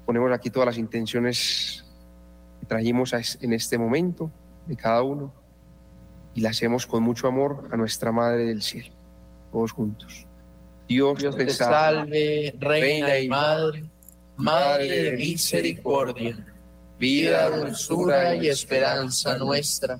[0.06, 1.84] Ponemos aquí todas las intenciones
[2.60, 4.30] que trajimos en este momento
[4.66, 5.41] de cada uno
[6.34, 8.92] y la hacemos con mucho amor a nuestra Madre del Cielo,
[9.52, 10.26] todos juntos.
[10.88, 13.84] Dios, te salve, Reina, y Madre,
[14.36, 16.36] Madre de misericordia,
[16.98, 19.98] vida, dulzura y esperanza nuestra.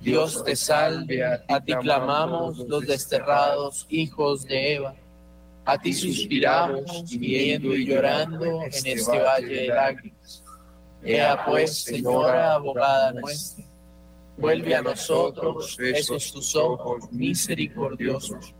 [0.00, 4.94] Dios te salve, a ti clamamos los desterrados hijos de Eva.
[5.64, 10.42] A ti suspiramos, viviendo y llorando en este, este valle de lágrimas.
[11.04, 13.64] Ea pues, pues, Señora, abogada nuestra
[14.40, 18.54] vuelve a nosotros esos tus ojos misericordiosos,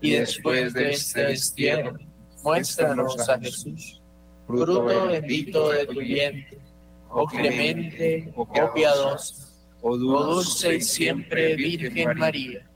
[0.00, 1.96] y después de este destierro,
[2.44, 4.00] muéstranos a Jesús,
[4.46, 6.58] fruto bendito de tu vientre,
[7.10, 9.50] oh, oh clemente, oh, oh piadoso,
[9.82, 12.68] oh, oh dulce y siempre Virgen María,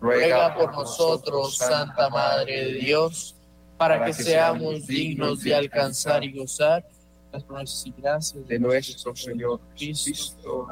[0.00, 3.34] ruega por nosotros, Santa Madre de Dios,
[3.78, 6.84] para que seamos dignos de alcanzar y gozar
[7.32, 10.66] las necesidades gracias de nuestro Señor Cristo.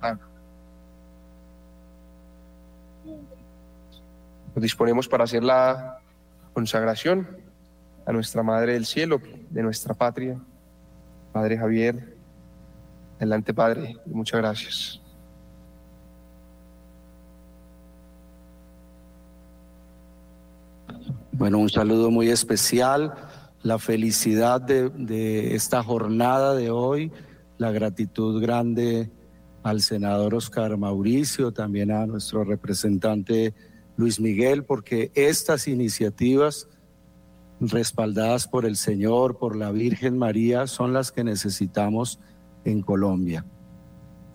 [0.00, 0.24] Amén.
[4.56, 6.00] Nos disponemos para hacer la
[6.54, 7.28] consagración
[8.06, 10.40] a nuestra Madre del Cielo, de nuestra patria.
[11.34, 12.16] Padre Javier,
[13.18, 15.00] adelante Padre, muchas gracias.
[21.32, 23.12] Bueno, un saludo muy especial,
[23.62, 27.12] la felicidad de, de, esta jornada de hoy,
[27.58, 29.10] la gratitud grande
[29.62, 33.52] al senador Oscar Mauricio, también a nuestro representante
[33.96, 36.68] Luis Miguel, porque estas iniciativas
[37.60, 42.20] respaldadas por el Señor, por la Virgen María, son las que necesitamos
[42.64, 43.46] en Colombia.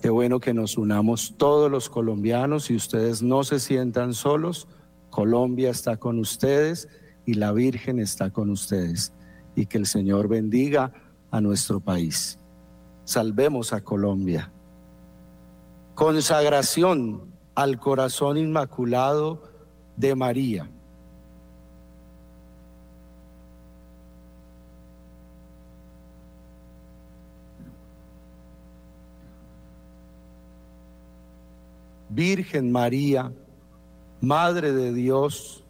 [0.02, 4.68] Qué bueno que nos unamos todos los colombianos y ustedes no se sientan solos.
[5.12, 6.88] Colombia está con ustedes
[7.28, 9.14] y la Virgen está con ustedes.
[9.56, 10.92] Y que el Señor bendiga
[11.30, 12.40] a nuestro país.
[13.04, 14.52] Salvemos a Colombia.
[15.94, 19.51] Consagración al corazón inmaculado
[19.96, 20.70] de María.
[32.10, 33.32] Virgen María,
[34.20, 35.64] Madre de Dios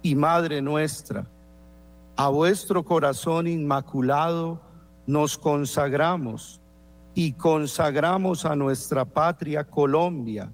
[0.00, 1.26] y Madre nuestra,
[2.14, 4.60] a vuestro corazón inmaculado
[5.06, 6.60] nos consagramos
[7.14, 10.52] y consagramos a nuestra patria Colombia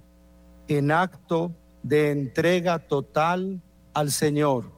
[0.67, 1.51] en acto
[1.83, 3.61] de entrega total
[3.93, 4.71] al Señor.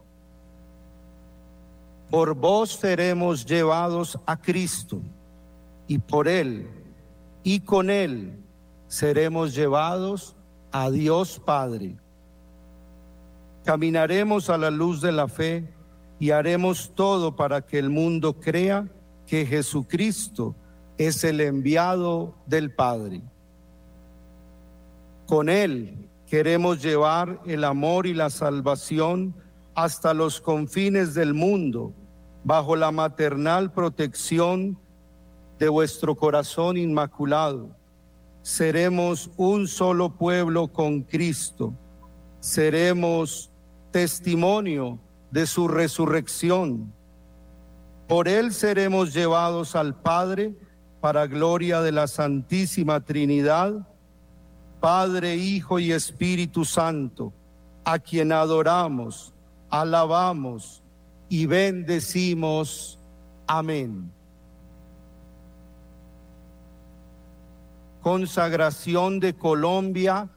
[2.10, 5.02] Por vos seremos llevados a Cristo
[5.88, 6.68] y por Él
[7.44, 8.40] y con Él
[8.88, 10.36] seremos llevados
[10.72, 11.98] a Dios Padre.
[13.64, 15.74] Caminaremos a la luz de la fe
[16.20, 18.88] y haremos todo para que el mundo crea
[19.26, 20.56] que Jesucristo
[20.98, 23.22] es el enviado del Padre.
[25.26, 29.36] Con Él Queremos llevar el amor y la salvación
[29.76, 31.94] hasta los confines del mundo,
[32.46, 34.80] bajo la maternal protección
[35.60, 37.76] de vuestro corazón inmaculado.
[38.44, 41.74] Seremos un solo pueblo con Cristo.
[42.40, 43.52] Seremos
[43.92, 45.02] testimonio
[45.32, 46.94] de su resurrección.
[48.08, 50.56] Por él seremos llevados al Padre
[51.02, 53.86] para gloria de la Santísima Trinidad
[54.82, 57.32] Padre, Hijo y Espíritu Santo,
[57.86, 59.32] a quien adoramos,
[59.70, 60.82] alabamos
[61.30, 62.98] y bendecimos.
[63.46, 64.12] Amén.
[68.02, 70.30] Consagración de Colombia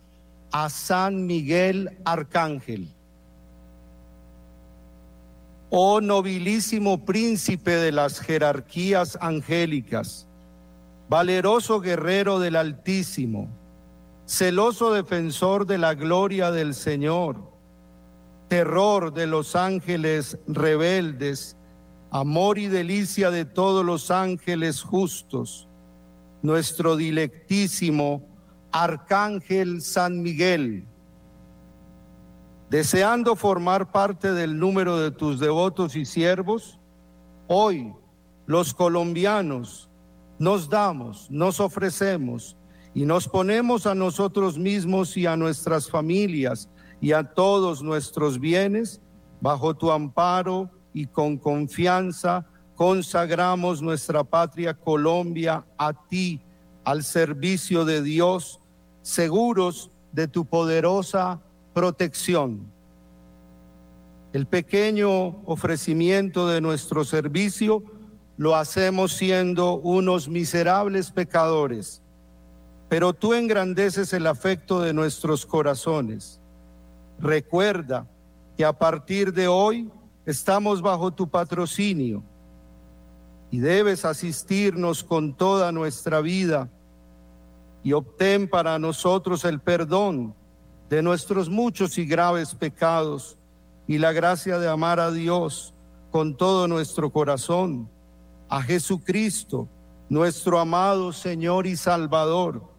[0.52, 2.92] a San Miguel Arcángel.
[5.70, 10.28] Oh nobilísimo príncipe de las jerarquías angélicas,
[11.08, 13.48] valeroso guerrero del Altísimo,
[14.26, 17.36] celoso defensor de la gloria del Señor,
[18.48, 21.56] terror de los ángeles rebeldes,
[22.10, 25.68] amor y delicia de todos los ángeles justos,
[26.42, 28.22] nuestro dilectísimo
[28.72, 30.86] Arcángel San Miguel,
[32.70, 36.78] deseando formar parte del número de tus devotos y siervos,
[37.46, 37.92] hoy
[38.46, 39.90] los colombianos
[40.38, 42.56] nos damos, nos ofrecemos,
[42.94, 46.68] y nos ponemos a nosotros mismos y a nuestras familias
[47.00, 49.00] y a todos nuestros bienes
[49.40, 56.40] bajo tu amparo y con confianza consagramos nuestra patria Colombia a ti,
[56.84, 58.60] al servicio de Dios,
[59.02, 61.40] seguros de tu poderosa
[61.72, 62.72] protección.
[64.32, 67.82] El pequeño ofrecimiento de nuestro servicio
[68.36, 72.00] lo hacemos siendo unos miserables pecadores
[72.94, 76.40] pero tú engrandeces el afecto de nuestros corazones.
[77.18, 78.06] Recuerda
[78.56, 79.90] que a partir de hoy
[80.24, 82.22] estamos bajo tu patrocinio
[83.50, 86.70] y debes asistirnos con toda nuestra vida
[87.82, 90.32] y obtén para nosotros el perdón
[90.88, 93.36] de nuestros muchos y graves pecados
[93.88, 95.74] y la gracia de amar a Dios
[96.12, 97.90] con todo nuestro corazón,
[98.48, 99.66] a Jesucristo,
[100.08, 102.72] nuestro amado Señor y Salvador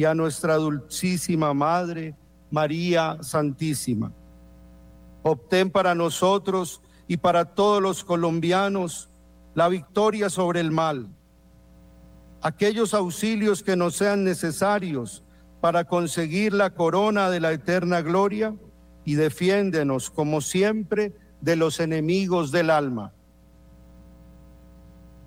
[0.00, 2.16] y a nuestra dulcísima Madre,
[2.50, 4.10] María Santísima.
[5.22, 9.10] Obtén para nosotros y para todos los colombianos
[9.54, 11.14] la victoria sobre el mal,
[12.40, 15.22] aquellos auxilios que nos sean necesarios
[15.60, 18.54] para conseguir la corona de la eterna gloria
[19.04, 23.12] y defiéndenos como siempre de los enemigos del alma.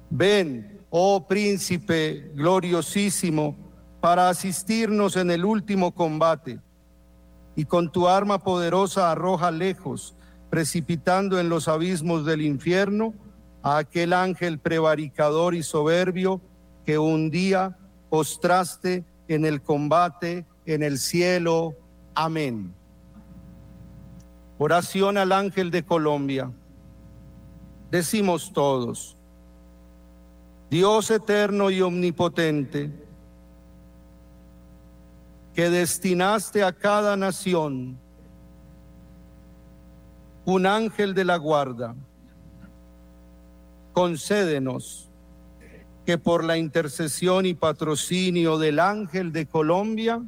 [0.09, 3.62] Ven, oh príncipe gloriosísimo,
[4.03, 6.59] para asistirnos en el último combate.
[7.55, 10.13] Y con tu arma poderosa arroja lejos,
[10.49, 13.13] precipitando en los abismos del infierno,
[13.61, 16.41] a aquel ángel prevaricador y soberbio
[16.85, 17.77] que un día
[18.09, 21.73] postraste en el combate en el cielo.
[22.13, 22.73] Amén.
[24.57, 26.51] Oración al ángel de Colombia.
[27.89, 29.15] Decimos todos,
[30.69, 32.91] Dios eterno y omnipotente,
[35.53, 37.99] que destinaste a cada nación
[40.45, 41.95] un ángel de la guarda.
[43.93, 45.09] Concédenos
[46.05, 50.21] que por la intercesión y patrocinio del ángel de Colombia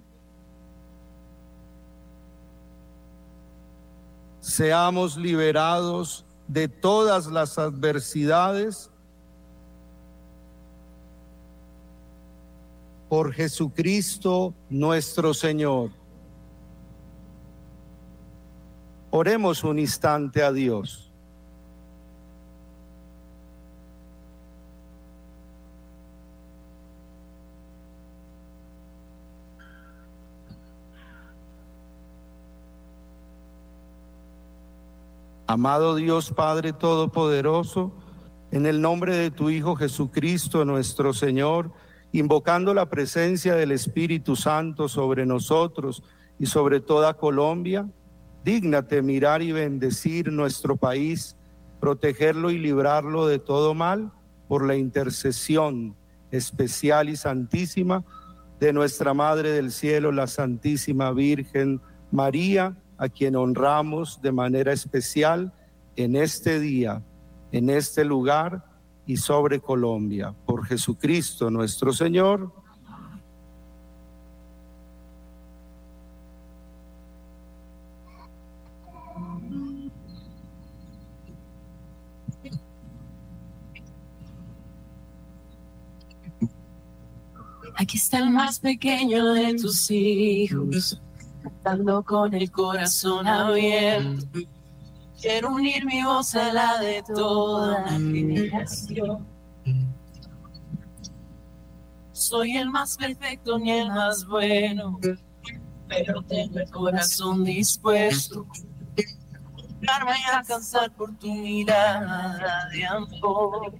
[4.39, 8.91] seamos liberados de todas las adversidades
[13.15, 15.89] por Jesucristo nuestro Señor.
[19.09, 21.09] Oremos un instante a Dios.
[35.47, 37.93] Amado Dios Padre Todopoderoso,
[38.51, 41.71] en el nombre de tu Hijo Jesucristo, nuestro Señor,
[42.19, 46.01] invocando la presencia del Espíritu Santo sobre nosotros
[46.39, 47.87] y sobre toda Colombia,
[48.43, 51.35] dígnate mirar y bendecir nuestro país,
[51.81, 54.11] protegerlo y librarlo de todo mal
[54.47, 55.95] por la intercesión
[56.31, 58.03] especial y santísima
[58.61, 61.81] de nuestra Madre del Cielo, la Santísima Virgen
[62.11, 65.51] María, a quien honramos de manera especial
[65.97, 67.03] en este día,
[67.51, 68.63] en este lugar
[69.05, 70.33] y sobre Colombia.
[70.45, 72.51] Por Jesucristo nuestro Señor.
[87.77, 91.01] Aquí está el más pequeño de tus hijos,
[91.43, 94.25] cantando con el corazón abierto
[95.25, 99.27] Quiero unir mi voz a la de toda la generación.
[102.11, 104.99] Soy el más perfecto ni el más bueno,
[105.87, 108.45] pero tengo el corazón dispuesto
[109.91, 113.73] a alcanzar por tu mirada de amor.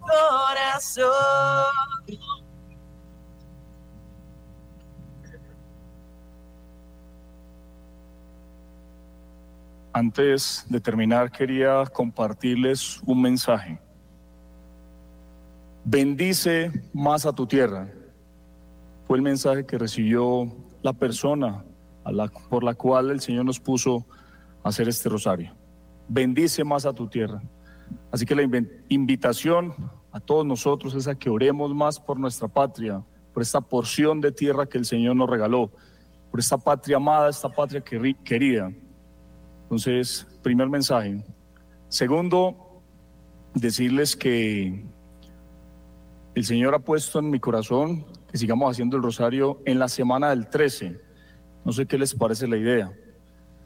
[0.00, 1.12] corazón.
[9.94, 13.81] Antes de terminar, quería compartirles un mensaje
[15.84, 17.88] bendice más a tu tierra.
[19.06, 20.50] Fue el mensaje que recibió
[20.82, 21.64] la persona
[22.48, 24.04] por la cual el Señor nos puso
[24.62, 25.54] a hacer este rosario.
[26.08, 27.40] Bendice más a tu tierra.
[28.10, 28.44] Así que la
[28.88, 29.74] invitación
[30.12, 33.02] a todos nosotros es a que oremos más por nuestra patria,
[33.32, 35.70] por esta porción de tierra que el Señor nos regaló,
[36.30, 38.70] por esta patria amada, esta patria querida.
[39.64, 41.24] Entonces, primer mensaje.
[41.88, 42.56] Segundo,
[43.54, 44.82] decirles que
[46.34, 50.30] el Señor ha puesto en mi corazón que sigamos haciendo el rosario en la semana
[50.30, 50.98] del 13.
[51.62, 52.90] No sé qué les parece la idea.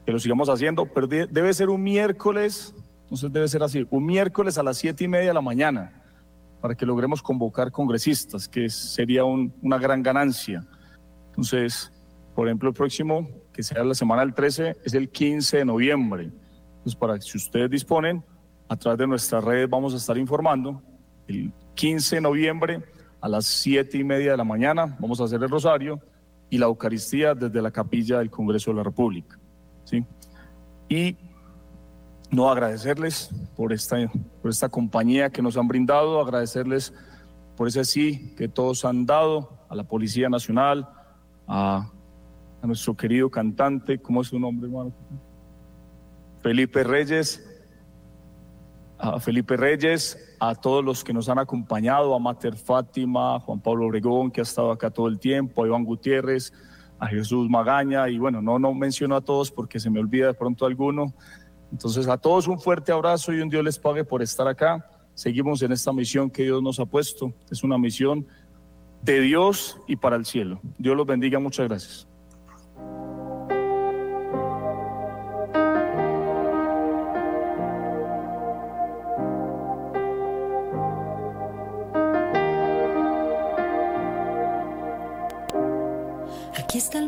[0.05, 2.75] Que lo sigamos haciendo, pero debe ser un miércoles,
[3.05, 6.03] entonces debe ser así, un miércoles a las siete y media de la mañana,
[6.61, 10.65] para que logremos convocar congresistas, que sería una gran ganancia.
[11.29, 11.93] Entonces,
[12.35, 16.31] por ejemplo, el próximo, que sea la semana del 13, es el 15 de noviembre.
[16.79, 18.25] Entonces, para que si ustedes disponen,
[18.69, 20.83] a través de nuestras redes vamos a estar informando.
[21.29, 22.83] El 15 de noviembre
[23.21, 24.97] a las 7 y media de la mañana.
[24.99, 26.01] Vamos a hacer el rosario
[26.51, 29.39] y la Eucaristía desde la capilla del Congreso de la República.
[29.85, 30.03] ¿sí?
[30.89, 31.17] Y
[32.31, 33.99] no agradecerles por esta,
[34.43, 36.93] por esta compañía que nos han brindado, agradecerles
[37.59, 40.89] por ese sí que todos han dado a la Policía Nacional,
[41.47, 41.91] a,
[42.63, 44.93] a nuestro querido cantante, ¿cómo es su nombre, hermano?
[46.43, 47.46] Felipe Reyes
[48.99, 53.61] a Felipe Reyes, a todos los que nos han acompañado, a Mater Fátima, a Juan
[53.61, 56.53] Pablo Obregón, que ha estado acá todo el tiempo, a Iván Gutiérrez,
[56.99, 60.35] a Jesús Magaña, y bueno, no, no menciono a todos porque se me olvida de
[60.35, 61.13] pronto alguno.
[61.71, 64.87] Entonces, a todos un fuerte abrazo y un Dios les pague por estar acá.
[65.15, 67.33] Seguimos en esta misión que Dios nos ha puesto.
[67.51, 68.27] Es una misión
[69.03, 70.61] de Dios y para el cielo.
[70.79, 71.39] Dios los bendiga.
[71.39, 72.09] Muchas gracias.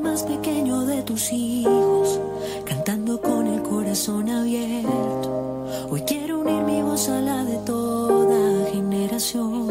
[0.03, 2.21] más pequeño de tus hijos,
[2.67, 5.67] cantando con el corazón abierto.
[5.91, 9.69] Hoy quiero de toda generación.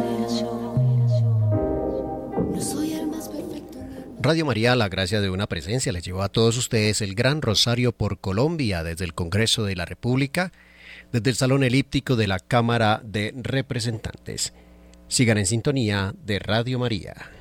[4.20, 7.92] Radio María, la gracia de una presencia, les llevó a todos ustedes el Gran Rosario
[7.92, 10.52] por Colombia desde el Congreso de la República,
[11.12, 14.54] desde el Salón Elíptico de la Cámara de Representantes.
[15.10, 17.37] Sigan en sintonía de Radio María.